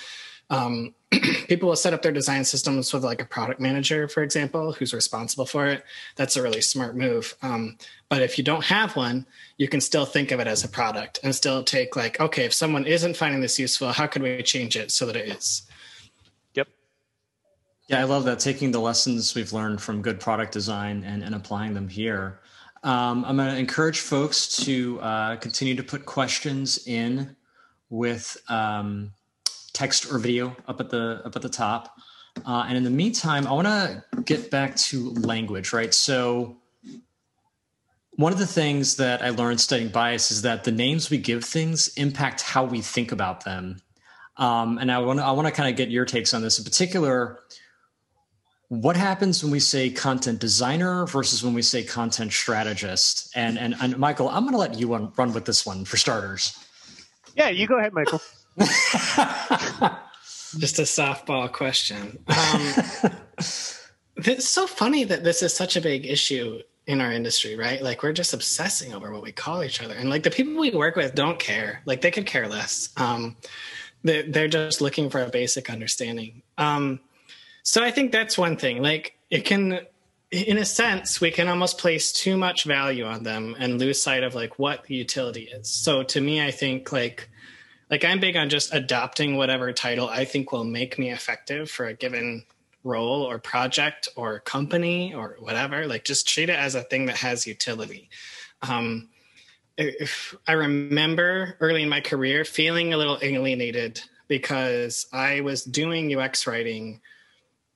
[0.50, 0.94] um,
[1.48, 4.94] people will set up their design systems with like a product manager, for example, who's
[4.94, 5.84] responsible for it.
[6.18, 7.36] That's a really smart move.
[7.42, 7.78] Um,
[8.10, 9.26] but if you don't have one,
[9.58, 12.54] you can still think of it as a product and still take like, okay, if
[12.54, 15.64] someone isn't finding this useful, how can we change it so that it is?
[17.92, 18.40] Yeah, I love that.
[18.40, 22.40] Taking the lessons we've learned from good product design and, and applying them here.
[22.84, 27.36] Um, I'm going to encourage folks to uh, continue to put questions in
[27.90, 28.38] with.
[28.50, 29.12] Um,
[29.74, 31.98] text or video up at the up at the top.
[32.46, 35.94] Uh, and in the meantime, I want to get back to language, right?
[35.94, 36.58] So
[38.12, 41.44] one of the things that I learned studying bias is that the names we give
[41.44, 43.82] things impact how we think about them.
[44.38, 46.58] Um, and I want to I want to kind of get your takes on this
[46.58, 47.40] in particular.
[48.72, 53.30] What happens when we say content designer versus when we say content strategist?
[53.36, 55.98] And and, and Michael, I'm going to let you run, run with this one for
[55.98, 56.58] starters.
[57.36, 58.22] Yeah, you go ahead, Michael.
[60.58, 62.24] Just a softball question.
[62.30, 67.82] Um, it's so funny that this is such a big issue in our industry, right?
[67.82, 70.70] Like we're just obsessing over what we call each other, and like the people we
[70.72, 71.82] work with don't care.
[71.86, 72.90] Like they could care less.
[72.96, 73.36] Um,
[74.04, 76.44] they're, they're just looking for a basic understanding.
[76.58, 77.00] Um,
[77.64, 78.82] so I think that's one thing.
[78.82, 79.80] Like it can,
[80.32, 84.24] in a sense, we can almost place too much value on them and lose sight
[84.24, 85.70] of like what the utility is.
[85.70, 87.30] So to me, I think like
[87.90, 91.88] like I'm big on just adopting whatever title I think will make me effective for
[91.88, 92.46] a given
[92.84, 95.86] role or project or company or whatever.
[95.86, 98.10] Like just treat it as a thing that has utility.
[98.62, 99.10] Um,
[99.78, 106.16] if I remember early in my career feeling a little alienated because I was doing
[106.16, 107.02] UX writing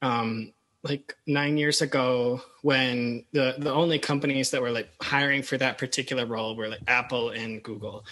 [0.06, 0.54] um,
[0.84, 5.80] like nine years ago when the the only companies that were like hiring for that
[5.80, 8.06] particular role were like Apple and Google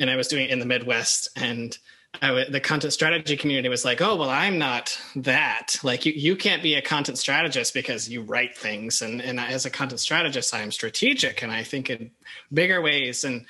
[0.00, 1.76] and I was doing it in the Midwest and
[2.20, 5.76] the content strategy community was like, oh, well, I'm not that.
[5.82, 9.02] Like, you, you can't be a content strategist because you write things.
[9.02, 12.10] And, and as a content strategist, I am strategic and I think in
[12.50, 13.24] bigger ways.
[13.24, 13.44] And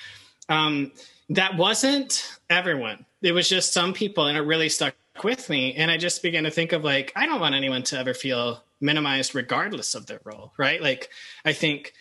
[0.49, 0.91] um,
[1.31, 3.05] that wasn't everyone.
[3.23, 4.95] It was just some people, and it really stuck
[5.25, 5.75] with me.
[5.75, 8.63] And I just began to think of like, I don't want anyone to ever feel
[8.81, 10.81] minimized regardless of their role, right?
[10.81, 11.11] Like,
[11.45, 11.95] I think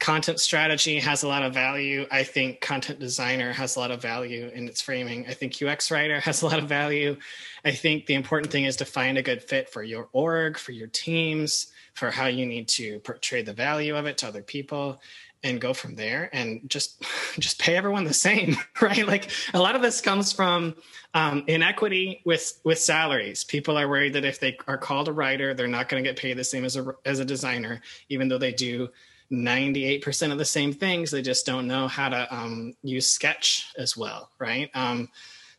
[0.00, 2.06] content strategy has a lot of value.
[2.10, 5.26] I think content designer has a lot of value in its framing.
[5.28, 7.16] I think UX writer has a lot of value.
[7.64, 10.72] I think the important thing is to find a good fit for your org, for
[10.72, 15.00] your teams, for how you need to portray the value of it to other people
[15.42, 17.02] and go from there and just
[17.38, 19.06] just pay everyone the same right?
[19.06, 20.74] Like a lot of this comes from
[21.14, 23.44] um, inequity with with salaries.
[23.44, 26.18] People are worried that if they are called a writer they're not going to get
[26.18, 28.88] paid the same as a as a designer even though they do
[29.32, 31.12] 98% of the same things.
[31.12, 34.70] They just don't know how to um, use sketch as well right?
[34.74, 35.08] Um,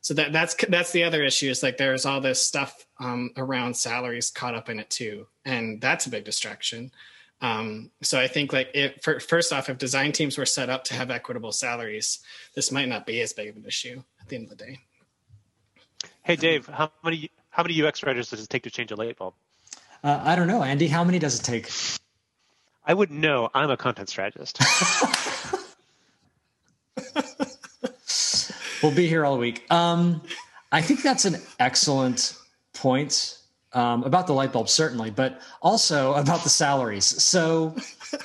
[0.01, 3.75] so that that's that's the other issue is like there's all this stuff um, around
[3.75, 5.27] salaries caught up in it too.
[5.45, 6.91] And that's a big distraction
[7.41, 10.83] um, so i think like it for, first off if design teams were set up
[10.83, 12.19] to have equitable salaries
[12.55, 14.79] this might not be as big of an issue at the end of the day
[16.23, 19.17] hey dave how many how many ux writers does it take to change a light
[19.17, 19.33] bulb
[20.03, 21.69] uh, i don't know andy how many does it take
[22.83, 23.49] I wouldn't know.
[23.53, 24.59] I'm a content strategist.
[28.83, 29.69] we'll be here all week.
[29.71, 30.21] Um,
[30.71, 32.35] I think that's an excellent
[32.73, 33.37] point
[33.73, 37.05] um, about the light bulb, certainly, but also about the salaries.
[37.05, 37.75] So,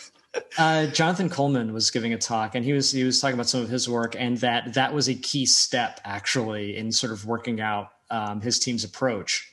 [0.59, 3.63] uh, Jonathan Coleman was giving a talk, and he was he was talking about some
[3.63, 7.61] of his work, and that that was a key step actually in sort of working
[7.61, 9.53] out um, his team's approach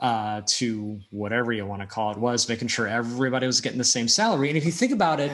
[0.00, 3.84] uh, to whatever you want to call it was making sure everybody was getting the
[3.84, 4.48] same salary.
[4.48, 5.32] And if you think about it,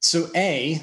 [0.00, 0.80] so a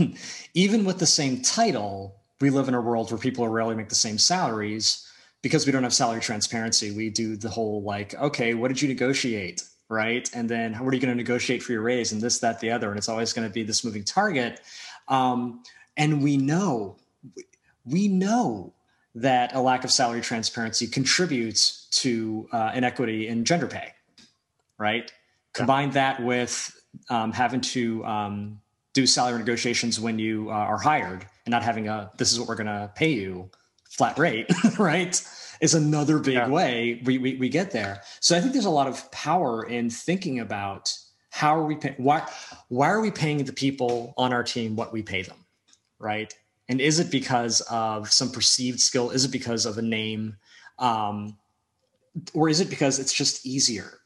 [0.54, 3.94] even with the same title, we live in a world where people rarely make the
[3.94, 5.05] same salaries
[5.46, 6.90] because we don't have salary transparency.
[6.90, 9.62] We do the whole like, okay, what did you negotiate?
[9.88, 10.28] Right.
[10.34, 12.72] And then what are you going to negotiate for your raise and this, that, the
[12.72, 12.88] other?
[12.88, 14.60] And it's always going to be this moving target.
[15.06, 15.62] Um,
[15.96, 16.96] and we know,
[17.84, 18.72] we know
[19.14, 23.92] that a lack of salary transparency contributes to uh, inequity in gender pay,
[24.78, 25.04] right?
[25.04, 25.12] Yeah.
[25.52, 26.76] Combine that with
[27.08, 28.60] um, having to um,
[28.94, 32.48] do salary negotiations when you uh, are hired and not having a this is what
[32.48, 33.48] we're going to pay you
[33.96, 34.46] flat rate,
[34.78, 35.22] right?
[35.60, 36.48] Is another big yeah.
[36.48, 38.02] way we, we, we get there.
[38.20, 40.92] So I think there's a lot of power in thinking about
[41.30, 42.26] how are we paying why
[42.68, 45.38] why are we paying the people on our team what we pay them,
[45.98, 46.32] right?
[46.68, 49.10] And is it because of some perceived skill?
[49.10, 50.36] Is it because of a name?
[50.78, 51.36] Um,
[52.34, 54.00] or is it because it's just easier?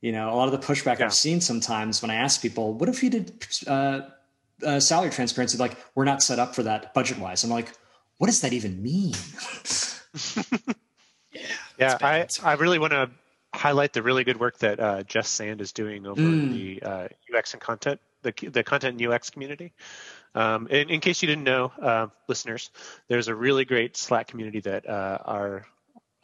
[0.00, 1.06] You know, a lot of the pushback yeah.
[1.06, 4.00] I've seen sometimes when I ask people, what if you did uh,
[4.64, 5.58] uh, salary transparency?
[5.58, 7.42] Like, we're not set up for that budget wise.
[7.42, 7.72] I'm like,
[8.18, 9.14] what does that even mean?
[11.32, 11.42] yeah.
[11.78, 11.98] Yeah.
[12.00, 13.10] I, I really want to
[13.54, 16.52] highlight the really good work that uh, Jess Sand is doing over mm.
[16.52, 19.72] the uh, UX and content, the, the content and UX community.
[20.34, 22.70] Um, in, in, case you didn't know, uh, listeners,
[23.08, 25.66] there's a really great Slack community that uh, are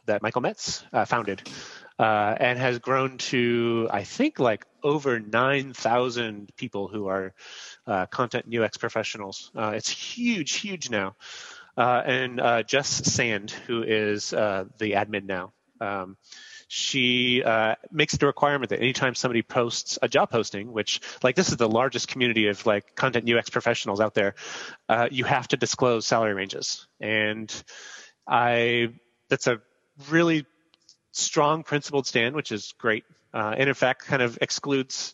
[0.05, 1.49] that Michael Metts uh, founded,
[1.97, 7.33] uh, and has grown to I think like over nine thousand people who are
[7.87, 9.51] uh, content and UX professionals.
[9.55, 11.15] Uh, it's huge, huge now.
[11.77, 15.53] And Jess Sand, who is the admin now.
[15.81, 16.17] Um,
[16.67, 21.35] she uh, makes it a requirement that anytime somebody posts a job posting, which like
[21.35, 24.35] this is the largest community of like content UX professionals out there,
[24.89, 26.87] uh, you have to disclose salary ranges.
[26.99, 27.53] And
[28.27, 28.89] I,
[29.29, 29.61] that's a
[30.09, 30.45] really
[31.11, 33.03] strong principled stand, which is great.
[33.33, 35.13] Uh, and in fact, kind of excludes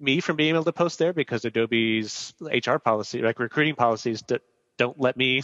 [0.00, 4.22] me from being able to post there because Adobe's HR policy, like recruiting policies,
[4.78, 5.42] don't let me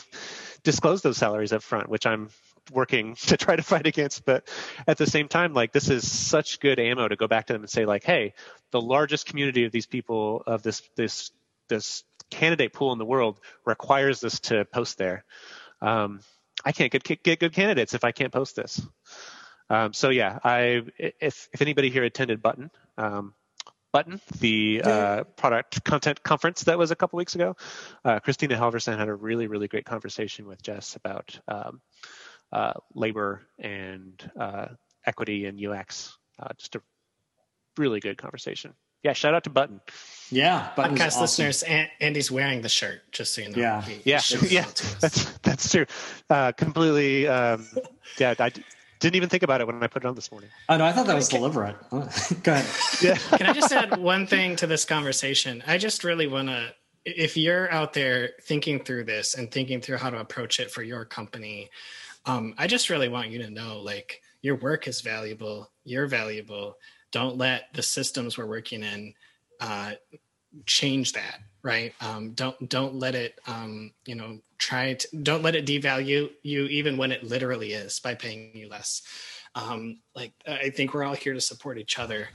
[0.62, 2.30] disclose those salaries up front, which I'm
[2.72, 4.24] working to try to fight against.
[4.24, 4.48] But
[4.86, 7.62] at the same time, like this is such good ammo to go back to them
[7.62, 8.34] and say, like, hey,
[8.70, 11.30] the largest community of these people of this this
[11.68, 15.24] this candidate pool in the world requires this to post there.
[15.80, 16.20] Um,
[16.64, 18.80] I can't get get good candidates if I can't post this.
[19.70, 23.34] Um, so yeah, I if if anybody here attended Button, um,
[23.94, 27.54] Button, the uh, product content conference that was a couple weeks ago,
[28.04, 31.80] uh, Kristina Halvorson had a really really great conversation with Jess about um,
[32.52, 34.66] uh, labor and uh,
[35.06, 36.18] equity and UX.
[36.40, 36.82] Uh, just a
[37.78, 38.74] really good conversation.
[39.04, 39.80] Yeah, shout out to Button.
[40.28, 41.20] Yeah, Button's podcast awesome.
[41.46, 41.64] listeners,
[42.00, 43.58] Andy's wearing the shirt, just so you know.
[43.58, 44.66] Yeah, he, yeah, he yeah.
[44.98, 45.86] That's that's true.
[46.28, 47.28] Uh, completely.
[47.28, 47.64] Um,
[48.18, 48.50] yeah, I
[49.00, 50.50] didn't even think about it when I put it on this morning.
[50.68, 51.76] Oh no, I thought that was deliberate.
[51.90, 52.66] Go ahead.
[53.02, 53.16] Yeah.
[53.36, 55.62] Can I just add one thing to this conversation?
[55.66, 56.74] I just really want to.
[57.04, 60.82] If you're out there thinking through this and thinking through how to approach it for
[60.82, 61.68] your company,
[62.24, 66.76] um, I just really want you to know like your work is valuable, you're valuable.
[67.12, 69.14] Don't let the systems we're working in
[69.60, 69.92] uh,
[70.66, 71.94] change that, right?
[72.00, 76.64] Um, don't don't let it um, you know try to don't let it devalue you
[76.66, 79.02] even when it literally is by paying you less.
[79.56, 82.28] Um, like I think we're all here to support each other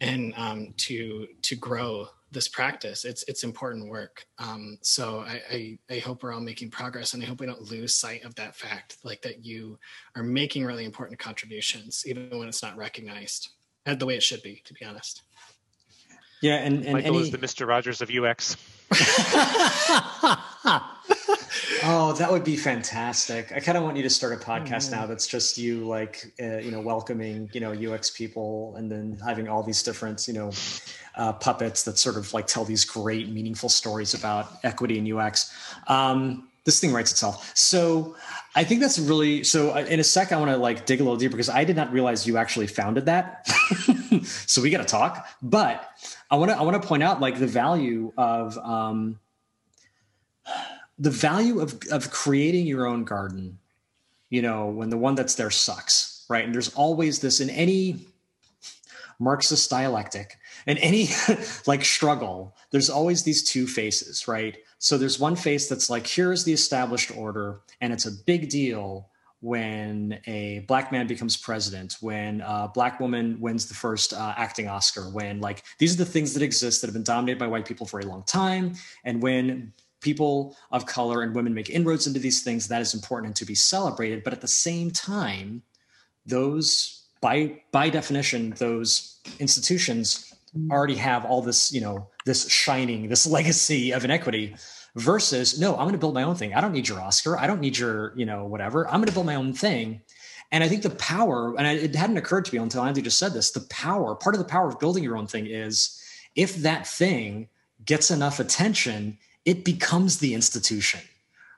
[0.00, 3.04] and um, to to grow this practice.
[3.04, 4.26] It's it's important work.
[4.38, 7.70] Um, so I, I, I hope we're all making progress, and I hope we don't
[7.70, 9.78] lose sight of that fact, like that you
[10.16, 13.50] are making really important contributions, even when it's not recognized,
[13.84, 15.22] the way it should be, to be honest.
[16.42, 17.22] Yeah, and, and Michael any...
[17.22, 18.56] is the Mister Rogers of UX.
[21.84, 23.52] oh, that would be fantastic.
[23.52, 26.58] I kind of want you to start a podcast now that's just you, like, uh,
[26.58, 30.50] you know, welcoming, you know, UX people and then having all these different, you know,
[31.14, 35.54] uh, puppets that sort of like tell these great, meaningful stories about equity and UX.
[35.86, 37.50] Um, this thing writes itself.
[37.54, 38.16] So
[38.54, 39.74] I think that's really so.
[39.74, 41.92] In a sec, I want to like dig a little deeper because I did not
[41.92, 43.48] realize you actually founded that.
[44.24, 45.26] so we got to talk.
[45.40, 45.88] But
[46.30, 49.18] I want to I want to point out like the value of um,
[50.98, 53.58] the value of of creating your own garden.
[54.28, 56.44] You know, when the one that's there sucks, right?
[56.44, 58.06] And there's always this in any
[59.18, 60.36] Marxist dialectic
[60.66, 61.08] in any
[61.66, 64.58] like struggle, there's always these two faces, right?
[64.82, 69.08] So there's one face that's like, here's the established order, and it's a big deal
[69.38, 74.66] when a black man becomes president, when a black woman wins the first uh, acting
[74.66, 77.64] Oscar, when like these are the things that exist that have been dominated by white
[77.64, 78.74] people for a long time,
[79.04, 83.28] and when people of color and women make inroads into these things, that is important
[83.28, 84.24] and to be celebrated.
[84.24, 85.62] But at the same time,
[86.26, 90.70] those by by definition, those institutions Mm-hmm.
[90.70, 94.54] already have all this, you know, this shining, this legacy of inequity
[94.94, 96.54] versus no i'm going to build my own thing.
[96.54, 97.38] I don't need your oscar.
[97.38, 98.86] I don't need your you know whatever.
[98.86, 100.02] I'm going to build my own thing.
[100.50, 103.32] And i think the power and it hadn't occurred to me until andy just said
[103.32, 105.98] this the power part of the power of building your own thing is
[106.36, 107.48] if that thing
[107.84, 111.00] gets enough attention it becomes the institution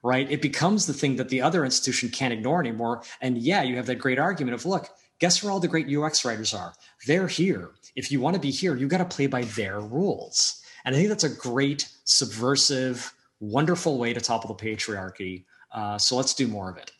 [0.04, 0.30] right?
[0.30, 3.02] It becomes the thing that the other institution can't ignore anymore.
[3.20, 4.88] And yeah you have that great argument of look
[5.18, 6.72] guess where all the great ux writers are?
[7.06, 10.62] They're here if you want to be here you got to play by their rules
[10.84, 13.14] and i think that's a great subversive
[13.44, 15.44] wonderful way to topple the patriarchy.
[15.72, 16.92] Uh, so let's do more of it.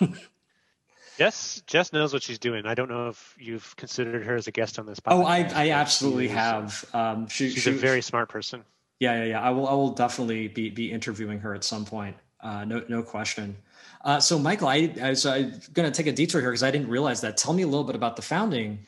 [1.18, 2.64] Jess, Jess knows what she's doing.
[2.64, 5.12] I don't know if you've considered her as a guest on this podcast.
[5.12, 6.84] Oh, I, I absolutely have.
[6.94, 8.64] Um, she, she's she, a very smart person.
[9.00, 9.40] Yeah, yeah, yeah.
[9.40, 12.16] I will, I will definitely be be interviewing her at some point.
[12.40, 13.56] Uh, no, no question.
[14.02, 16.70] Uh, so, Michael, I, I so I'm going to take a detour here because I
[16.70, 17.36] didn't realize that.
[17.36, 18.78] Tell me a little bit about the founding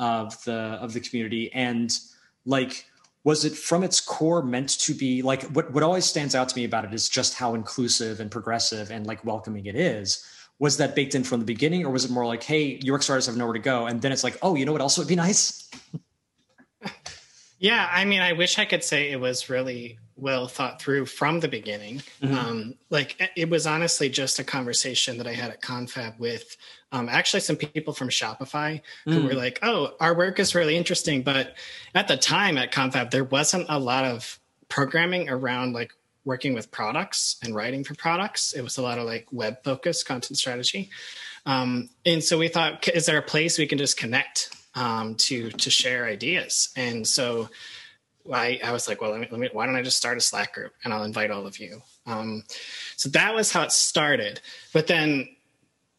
[0.00, 1.98] of the of the community and
[2.46, 2.86] like
[3.22, 6.56] was it from its core meant to be like what, what always stands out to
[6.56, 10.24] me about it is just how inclusive and progressive and like welcoming it is
[10.58, 13.26] was that baked in from the beginning or was it more like hey UX writers
[13.26, 15.16] have nowhere to go and then it's like oh you know what else would be
[15.16, 15.70] nice
[17.58, 21.40] yeah i mean i wish i could say it was really well thought through from
[21.40, 22.02] the beginning.
[22.22, 22.34] Mm-hmm.
[22.34, 26.56] Um, like it was honestly just a conversation that I had at Confab with
[26.92, 29.24] um, actually some people from Shopify who mm.
[29.24, 31.54] were like, "Oh, our work is really interesting," but
[31.94, 34.38] at the time at Confab there wasn't a lot of
[34.68, 35.92] programming around like
[36.24, 38.52] working with products and writing for products.
[38.52, 40.90] It was a lot of like web focused content strategy,
[41.46, 45.50] um, and so we thought, is there a place we can just connect um, to
[45.50, 46.70] to share ideas?
[46.76, 47.48] And so
[48.32, 50.20] I, I was like, well, let me, let me, why don't I just start a
[50.20, 51.82] Slack group and I'll invite all of you.
[52.06, 52.44] Um,
[52.96, 54.40] so that was how it started.
[54.72, 55.28] But then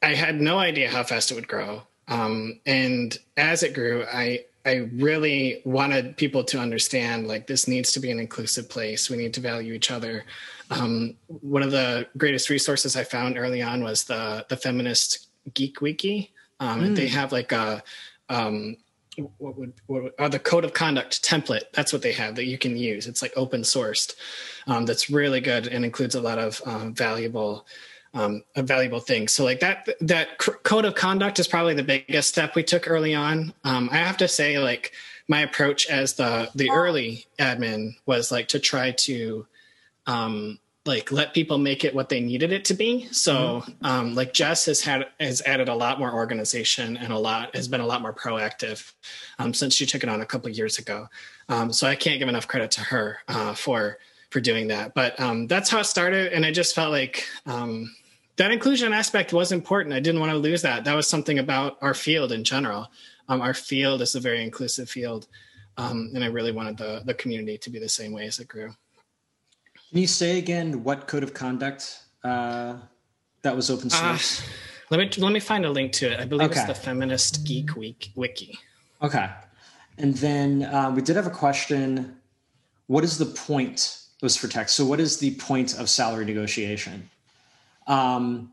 [0.02, 1.84] I had no idea how fast it would grow.
[2.08, 7.92] Um, and as it grew, I, I really wanted people to understand like this needs
[7.94, 9.10] to be an inclusive place.
[9.10, 10.26] We need to value each other.
[10.70, 15.82] Um, one of the greatest resources I found early on was the the feminist Geek
[15.82, 16.32] Wiki.
[16.60, 16.96] Um, mm.
[16.96, 17.84] They have like a
[18.30, 18.78] um,
[19.38, 22.58] what would what or the code of conduct template that's what they have that you
[22.58, 24.16] can use it's like open sourced
[24.68, 27.68] um, that's really good and includes a lot of um, valuable
[28.14, 29.28] um, a valuable thing.
[29.28, 33.16] so like that that code of conduct is probably the biggest step we took early
[33.16, 34.92] on um, i have to say like
[35.28, 39.48] my approach as the the early admin was like to try to
[40.08, 43.08] um, like let people make it what they needed it to be.
[43.12, 43.86] So mm-hmm.
[43.86, 47.68] um, like Jess has had has added a lot more organization and a lot has
[47.68, 48.92] been a lot more proactive
[49.38, 51.08] um, since she took it on a couple years ago.
[51.50, 54.00] Um, so I can't give enough credit to her uh, for
[54.32, 54.94] for doing that.
[54.94, 57.94] But um, that's how it started, and I just felt like um,
[58.42, 59.94] that inclusion aspect was important.
[59.94, 60.84] I didn't want to lose that.
[60.84, 62.92] That was something about our field in general.
[63.30, 65.28] Um, our field is a very inclusive field,
[65.78, 68.70] and I really wanted the the community to be the same way as it grew.
[69.90, 72.78] Can you say again what code of conduct uh,
[73.44, 74.42] that was open uh, source?
[74.42, 74.44] Uh,
[74.90, 76.20] let me let me find a link to it.
[76.20, 76.62] I believe okay.
[76.62, 78.58] it's the Feminist Geek Week wiki.
[79.04, 79.30] Okay,
[80.00, 82.18] and then uh, we did have a question.
[82.88, 84.00] What is the point?
[84.20, 84.76] It was for text.
[84.76, 87.08] So, what is the point of salary negotiation?
[87.88, 88.52] Um,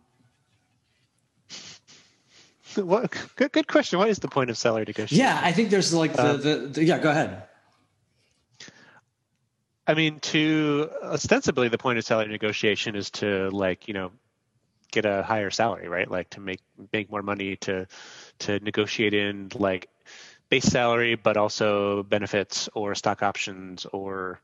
[2.77, 3.99] what good, good question.
[3.99, 5.25] What is the point of salary negotiation?
[5.25, 6.99] Yeah, I think there's like the, uh, the, the yeah.
[6.99, 7.43] Go ahead.
[9.87, 14.13] I mean, to ostensibly, the point of salary negotiation is to like you know
[14.91, 16.11] get a higher salary, right?
[16.11, 16.61] Like to make
[16.93, 17.87] make more money to
[18.41, 19.89] to negotiate in like
[20.51, 24.41] base salary, but also benefits or stock options or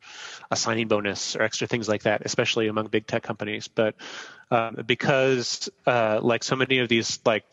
[0.51, 3.69] a signing bonus or extra things like that, especially among big tech companies.
[3.69, 3.95] But
[4.51, 7.45] um, because uh, like so many of these like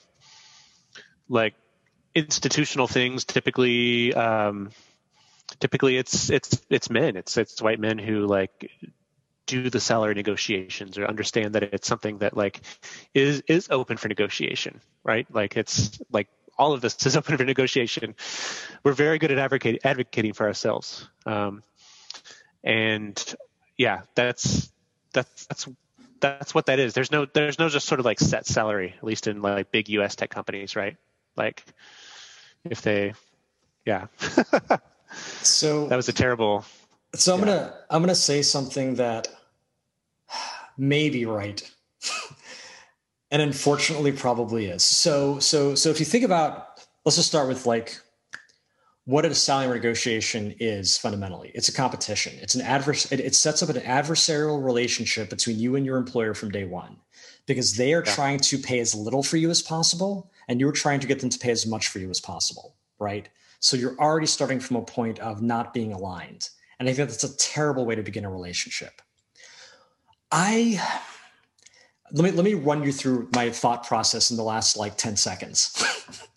[1.29, 1.55] like
[2.13, 4.71] institutional things typically um,
[5.59, 8.69] typically it's it's it's men it's it's white men who like
[9.45, 12.61] do the salary negotiations or understand that it's something that like
[13.13, 16.27] is is open for negotiation right like it's like
[16.61, 18.15] all of this is open for negotiation
[18.83, 21.63] we're very good at advocating advocating for ourselves um,
[22.63, 23.35] and
[23.77, 24.71] yeah that's
[25.13, 25.67] that's that's
[26.19, 29.03] that's what that is there's no there's no just sort of like set salary at
[29.03, 30.95] least in like big us tech companies right
[31.35, 31.65] like
[32.63, 33.13] if they
[33.85, 34.05] yeah
[35.41, 36.65] So that was a terrible.
[37.15, 37.45] So I'm yeah.
[37.45, 39.27] gonna I'm gonna say something that
[40.77, 41.69] maybe right.
[43.31, 44.83] and unfortunately probably is.
[44.83, 47.99] So so so if you think about let's just start with like
[49.05, 51.51] what a salary negotiation is fundamentally.
[51.55, 52.37] It's a competition.
[52.41, 56.33] It's an adverse it, it sets up an adversarial relationship between you and your employer
[56.33, 56.97] from day 1
[57.47, 58.13] because they are yeah.
[58.13, 61.29] trying to pay as little for you as possible and you're trying to get them
[61.29, 63.29] to pay as much for you as possible, right?
[63.59, 66.49] So you're already starting from a point of not being aligned.
[66.79, 69.01] And I think that's a terrible way to begin a relationship.
[70.31, 70.81] I
[72.13, 75.15] let me let me run you through my thought process in the last like 10
[75.15, 75.83] seconds.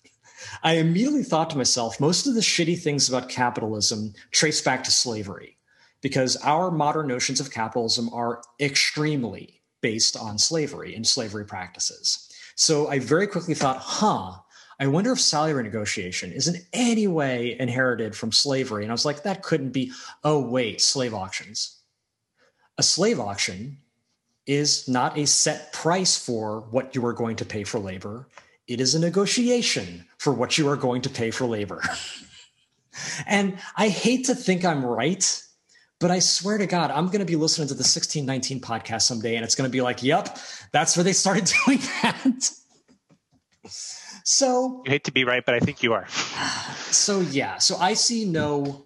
[0.62, 4.91] I immediately thought to myself, most of the shitty things about capitalism trace back to
[4.91, 5.59] slavery
[6.01, 12.31] because our modern notions of capitalism are extremely based on slavery and slavery practices.
[12.57, 14.33] So I very quickly thought, huh,
[14.81, 18.85] I wonder if salary negotiation is in any way inherited from slavery.
[18.85, 19.93] And I was like, that couldn't be.
[20.22, 21.81] Oh, wait, slave auctions.
[22.79, 23.79] A slave auction
[24.47, 28.28] is not a set price for what you are going to pay for labor.
[28.66, 31.82] It is a negotiation for what you are going to pay for labor.
[33.26, 35.42] and I hate to think I'm right,
[36.01, 39.36] but I swear to God, I'm going to be listening to the 1619 podcast someday
[39.36, 40.38] and it's going to be like, yep,
[40.72, 42.51] that's where they started doing that.
[44.24, 46.07] so you hate to be right, but I think you are.
[46.90, 48.84] so yeah, so I see no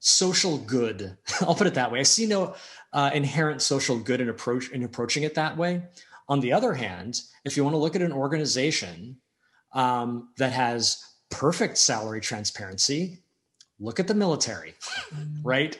[0.00, 1.16] social good.
[1.40, 2.00] I'll put it that way.
[2.00, 2.54] I see no
[2.92, 5.82] uh, inherent social good in approach in approaching it that way.
[6.28, 9.16] On the other hand, if you want to look at an organization
[9.72, 13.18] um, that has perfect salary transparency,
[13.78, 14.74] look at the military,
[15.42, 15.78] right?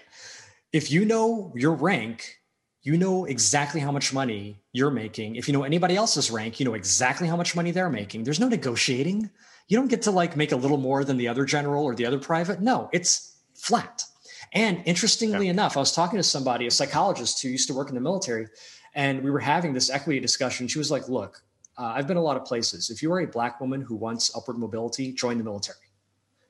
[0.72, 2.40] If you know your rank,
[2.82, 5.36] you know exactly how much money you're making.
[5.36, 8.24] If you know anybody else's rank, you know exactly how much money they're making.
[8.24, 9.30] There's no negotiating.
[9.68, 12.06] You don't get to like make a little more than the other general or the
[12.06, 12.60] other private.
[12.60, 14.04] No, it's flat.
[14.52, 15.52] And interestingly yeah.
[15.52, 18.48] enough, I was talking to somebody, a psychologist who used to work in the military,
[18.94, 20.66] and we were having this equity discussion.
[20.66, 21.42] She was like, Look,
[21.78, 22.90] uh, I've been a lot of places.
[22.90, 25.78] If you are a black woman who wants upward mobility, join the military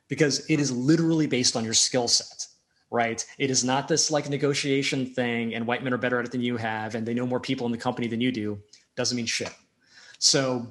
[0.09, 2.47] because it is literally based on your skill set
[2.91, 3.25] right?
[3.39, 6.43] It is not this like negotiation thing and white men are better at it than
[6.43, 8.59] you have and they know more people in the company than you do.
[8.97, 9.55] Doesn't mean shit.
[10.19, 10.67] So,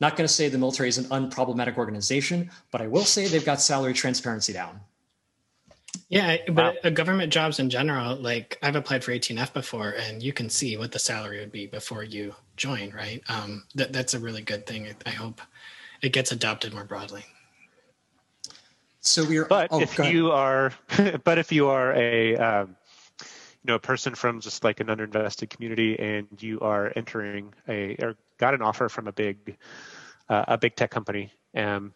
[0.00, 3.44] not going to say the military is an unproblematic organization, but I will say they've
[3.44, 4.78] got salary transparency down.
[6.08, 6.90] Yeah, but wow.
[6.90, 10.92] government jobs in general, like I've applied for 18F before, and you can see what
[10.92, 13.22] the salary would be before you join, right?
[13.28, 14.88] Um, that that's a really good thing.
[15.04, 15.42] I hope
[16.00, 17.24] it gets adopted more broadly.
[19.00, 19.44] So we are.
[19.44, 20.72] But oh, if you are,
[21.24, 22.76] but if you are a, um,
[23.20, 23.26] you
[23.64, 28.16] know, a person from just like an underinvested community, and you are entering a or
[28.38, 29.58] got an offer from a big,
[30.30, 31.92] uh, a big tech company, um,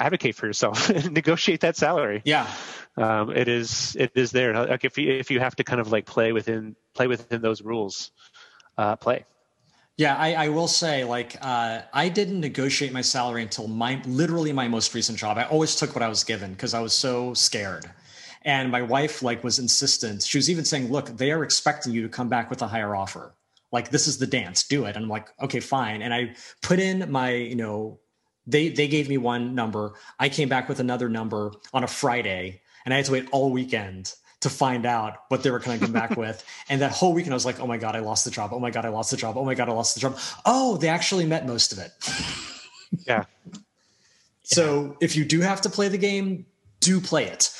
[0.00, 2.22] advocate for yourself and negotiate that salary.
[2.24, 2.50] Yeah.
[2.96, 4.54] Um, it is it is there.
[4.54, 7.62] Like if you if you have to kind of like play within play within those
[7.62, 8.12] rules,
[8.78, 9.24] uh, play.
[9.96, 14.52] Yeah, I, I will say, like, uh, I didn't negotiate my salary until my literally
[14.52, 15.38] my most recent job.
[15.38, 17.88] I always took what I was given because I was so scared.
[18.42, 20.24] And my wife, like, was insistent.
[20.24, 22.96] She was even saying, "Look, they are expecting you to come back with a higher
[22.96, 23.34] offer.
[23.70, 24.66] Like, this is the dance.
[24.66, 28.00] Do it." And I'm like, "Okay, fine." And I put in my, you know,
[28.46, 29.94] they they gave me one number.
[30.18, 33.50] I came back with another number on a Friday, and I had to wait all
[33.50, 36.44] weekend to find out what they were going to come back with.
[36.68, 38.50] And that whole weekend, I was like, oh my God, I lost the job.
[38.52, 39.36] Oh my God, I lost the job.
[39.36, 40.18] Oh my God, I lost the job.
[40.46, 41.92] Oh, they actually met most of it.
[43.06, 43.24] yeah.
[44.42, 46.46] So if you do have to play the game,
[46.80, 47.50] do play it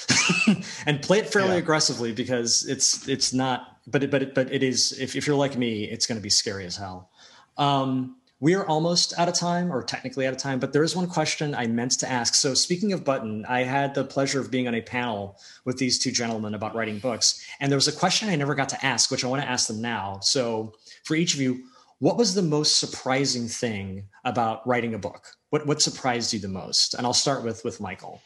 [0.86, 1.56] and play it fairly yeah.
[1.56, 5.36] aggressively because it's it's not but it, but it, but it is if, if you're
[5.36, 7.10] like me it's going to be scary as hell
[7.56, 10.96] um, we are almost out of time, or technically out of time, but there is
[10.96, 12.34] one question I meant to ask.
[12.34, 15.98] So, speaking of Button, I had the pleasure of being on a panel with these
[15.98, 17.46] two gentlemen about writing books.
[17.60, 19.68] And there was a question I never got to ask, which I want to ask
[19.68, 20.18] them now.
[20.20, 20.74] So,
[21.04, 21.64] for each of you,
[22.00, 25.28] what was the most surprising thing about writing a book?
[25.50, 26.94] What, what surprised you the most?
[26.94, 28.20] And I'll start with, with Michael.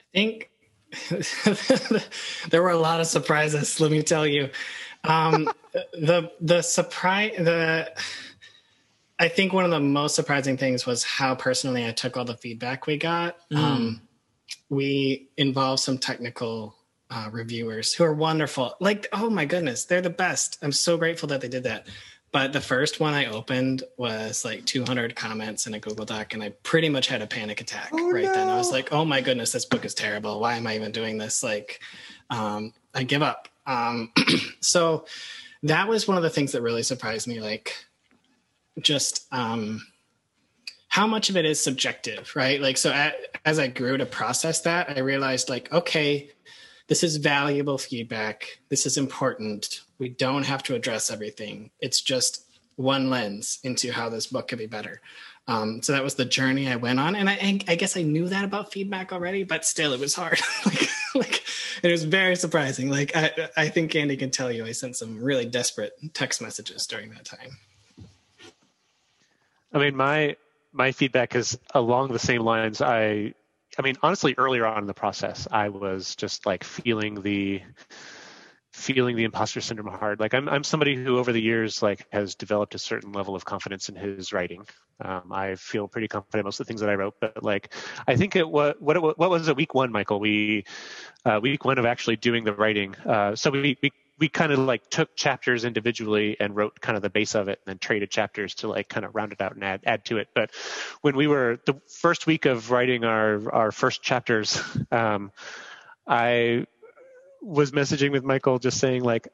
[0.00, 0.50] I think
[2.50, 4.50] there were a lot of surprises, let me tell you.
[5.04, 5.48] Um,
[5.92, 7.92] the the surprise the
[9.18, 12.36] I think one of the most surprising things was how personally I took all the
[12.36, 13.36] feedback we got.
[13.50, 13.56] Mm.
[13.56, 14.02] Um,
[14.68, 16.74] we involved some technical
[17.10, 18.74] uh, reviewers who are wonderful.
[18.80, 20.58] Like, oh my goodness, they're the best.
[20.62, 21.86] I'm so grateful that they did that.
[22.32, 26.42] But the first one I opened was like 200 comments in a Google Doc, and
[26.42, 28.32] I pretty much had a panic attack oh, right no.
[28.32, 28.48] then.
[28.48, 30.40] I was like, oh my goodness, this book is terrible.
[30.40, 31.44] Why am I even doing this?
[31.44, 31.80] Like,
[32.30, 33.48] um, I give up.
[33.66, 34.12] Um,
[34.60, 35.06] so
[35.62, 37.40] that was one of the things that really surprised me.
[37.40, 37.74] Like,
[38.80, 39.86] just um,
[40.88, 42.60] how much of it is subjective, right?
[42.60, 46.30] Like, so at, as I grew to process that, I realized, like, okay,
[46.88, 48.58] this is valuable feedback.
[48.68, 49.80] This is important.
[49.98, 51.70] We don't have to address everything.
[51.80, 52.44] It's just
[52.76, 55.00] one lens into how this book could be better.
[55.46, 58.28] Um, so that was the journey I went on, and I, I, guess I knew
[58.28, 60.40] that about feedback already, but still, it was hard.
[60.66, 61.44] like, like
[61.82, 62.88] it was very surprising.
[62.88, 66.86] Like I, I think Andy can tell you, I sent some really desperate text messages
[66.86, 67.58] during that time.
[69.74, 70.36] I mean, my
[70.72, 72.80] my feedback is along the same lines.
[72.80, 73.34] I,
[73.78, 77.62] I mean, honestly, earlier on in the process, I was just like feeling the
[78.74, 80.18] feeling the imposter syndrome hard.
[80.18, 83.44] Like I'm, I'm somebody who over the years like has developed a certain level of
[83.44, 84.66] confidence in his writing.
[85.00, 87.72] Um, I feel pretty confident most of the things that I wrote, but like
[88.08, 90.18] I think it what what what was it week one, Michael?
[90.18, 90.64] We
[91.24, 92.96] uh, week one of actually doing the writing.
[92.96, 97.02] Uh, so we we we kind of like took chapters individually and wrote kind of
[97.02, 99.54] the base of it and then traded chapters to like kind of round it out
[99.54, 100.28] and add add to it.
[100.34, 100.50] But
[101.00, 104.60] when we were the first week of writing our our first chapters,
[104.90, 105.30] um,
[106.08, 106.66] I
[107.44, 109.28] was messaging with Michael just saying like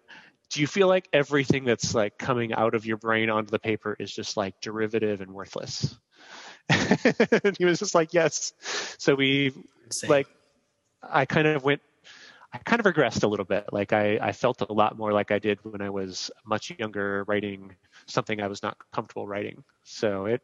[0.50, 3.96] do you feel like everything that's like coming out of your brain onto the paper
[3.98, 5.96] is just like derivative and worthless?
[6.68, 8.52] and he was just like, yes.
[8.98, 9.52] So we
[9.90, 10.10] Same.
[10.10, 10.26] like,
[11.02, 11.80] I kind of went,
[12.52, 13.66] I kind of regressed a little bit.
[13.72, 17.22] Like I, I felt a lot more like I did when I was much younger
[17.28, 19.62] writing something I was not comfortable writing.
[19.84, 20.42] So it,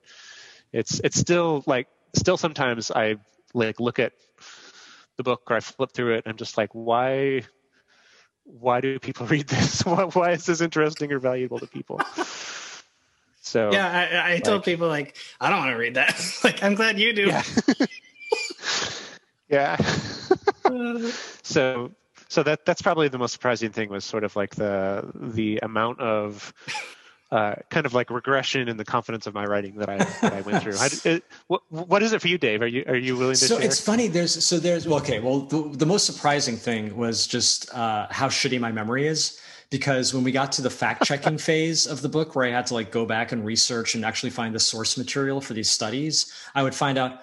[0.72, 3.16] it's, it's still like, still sometimes I
[3.54, 4.12] like look at
[5.16, 7.42] the book or I flip through it and I'm just like, why,
[8.44, 9.82] why do people read this?
[9.84, 12.00] why, why is this interesting or valuable to people?
[13.42, 16.20] So yeah, I, I like, told people like I don't want to read that.
[16.42, 17.26] like I'm glad you do.
[17.26, 17.44] Yeah.
[19.48, 19.76] yeah.
[21.44, 21.92] so
[22.28, 26.00] so that that's probably the most surprising thing was sort of like the the amount
[26.00, 26.52] of
[27.30, 30.40] uh, kind of like regression in the confidence of my writing that I that I
[30.42, 30.76] went through.
[30.78, 32.62] I, it, what what is it for you, Dave?
[32.62, 33.44] Are you are you willing to?
[33.44, 33.66] So share?
[33.66, 34.06] it's funny.
[34.06, 35.18] There's so there's well, okay.
[35.18, 39.40] Well, the, the most surprising thing was just uh, how shitty my memory is.
[39.68, 42.68] Because when we got to the fact checking phase of the book, where I had
[42.68, 46.32] to like go back and research and actually find the source material for these studies,
[46.54, 47.22] I would find out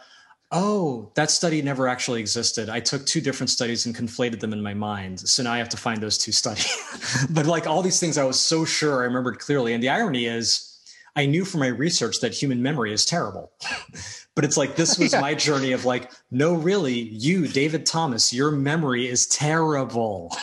[0.53, 2.69] oh, that study never actually existed.
[2.69, 5.19] I took two different studies and conflated them in my mind.
[5.19, 7.27] So now I have to find those two studies.
[7.31, 9.73] but like all these things, I was so sure I remembered clearly.
[9.73, 10.69] And the irony is,
[11.15, 13.51] I knew from my research that human memory is terrible.
[14.35, 15.21] but it's like this was yeah.
[15.21, 20.35] my journey of like, no, really, you, David Thomas, your memory is terrible.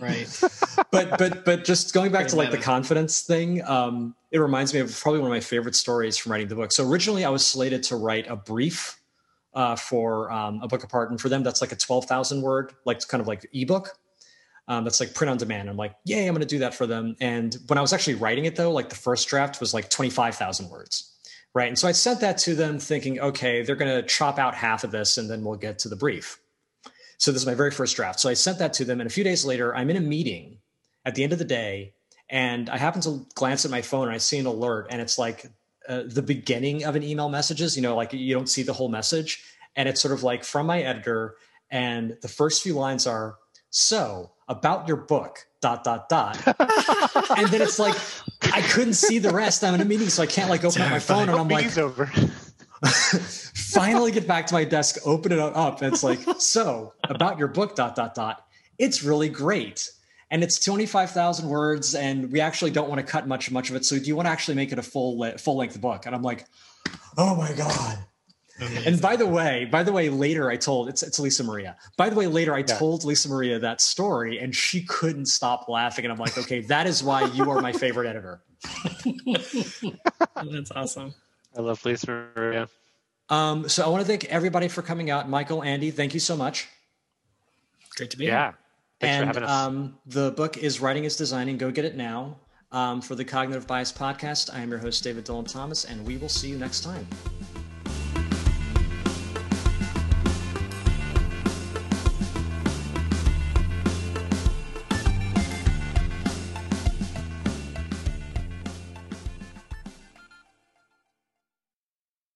[0.00, 0.28] right.
[0.90, 4.80] but but but just going back to like the confidence thing, um, it reminds me
[4.80, 6.72] of probably one of my favorite stories from writing the book.
[6.72, 9.01] So originally I was slated to write a brief
[9.54, 11.10] uh, for um, a book apart.
[11.10, 13.98] And for them, that's like a 12,000 word, like it's kind of like ebook.
[14.68, 15.68] Um, that's like print on demand.
[15.68, 17.16] I'm like, yay, I'm going to do that for them.
[17.20, 20.70] And when I was actually writing it though, like the first draft was like 25,000
[20.70, 21.08] words.
[21.54, 21.68] Right.
[21.68, 24.84] And so I sent that to them thinking, okay, they're going to chop out half
[24.84, 26.38] of this and then we'll get to the brief.
[27.18, 28.20] So this is my very first draft.
[28.20, 29.00] So I sent that to them.
[29.00, 30.58] And a few days later, I'm in a meeting
[31.04, 31.92] at the end of the day.
[32.30, 35.18] And I happen to glance at my phone and I see an alert and it's
[35.18, 35.50] like
[35.88, 38.88] uh, the beginning of an email messages, you know, like you don't see the whole
[38.88, 39.42] message.
[39.76, 41.36] And it's sort of like from my editor.
[41.70, 43.36] And the first few lines are,
[43.70, 46.36] so about your book, dot, dot, dot.
[46.46, 47.96] and then it's like,
[48.52, 49.64] I couldn't see the rest.
[49.64, 51.30] I'm in a meeting, so I can't like open up my phone.
[51.30, 52.06] And I'm like, over.
[52.84, 55.80] finally get back to my desk, open it up.
[55.80, 58.44] And it's like, so about your book, dot, dot, dot.
[58.78, 59.90] It's really great
[60.32, 63.84] and it's 25,000 words and we actually don't want to cut much much of it.
[63.84, 66.06] So do you want to actually make it a full full length book?
[66.06, 66.46] And i'm like
[67.16, 67.98] oh my god.
[68.60, 68.86] Amazing.
[68.86, 71.76] and by the way by the way later i told it's, it's lisa maria.
[71.96, 72.64] By the way later i yeah.
[72.64, 76.86] told lisa maria that story and she couldn't stop laughing and i'm like okay that
[76.86, 78.42] is why you are my favorite editor.
[80.36, 81.14] That's awesome.
[81.56, 82.68] I love lisa maria.
[83.28, 85.28] Um, so i want to thank everybody for coming out.
[85.28, 86.68] Michael andy thank you so much.
[87.96, 88.52] Great to be yeah.
[88.52, 88.61] here
[89.02, 91.58] Thanks and um, the book is Writing is Designing.
[91.58, 92.36] Go get it now.
[92.70, 96.16] Um, for the Cognitive Bias Podcast, I am your host, David Dylan Thomas, and we
[96.16, 97.06] will see you next time.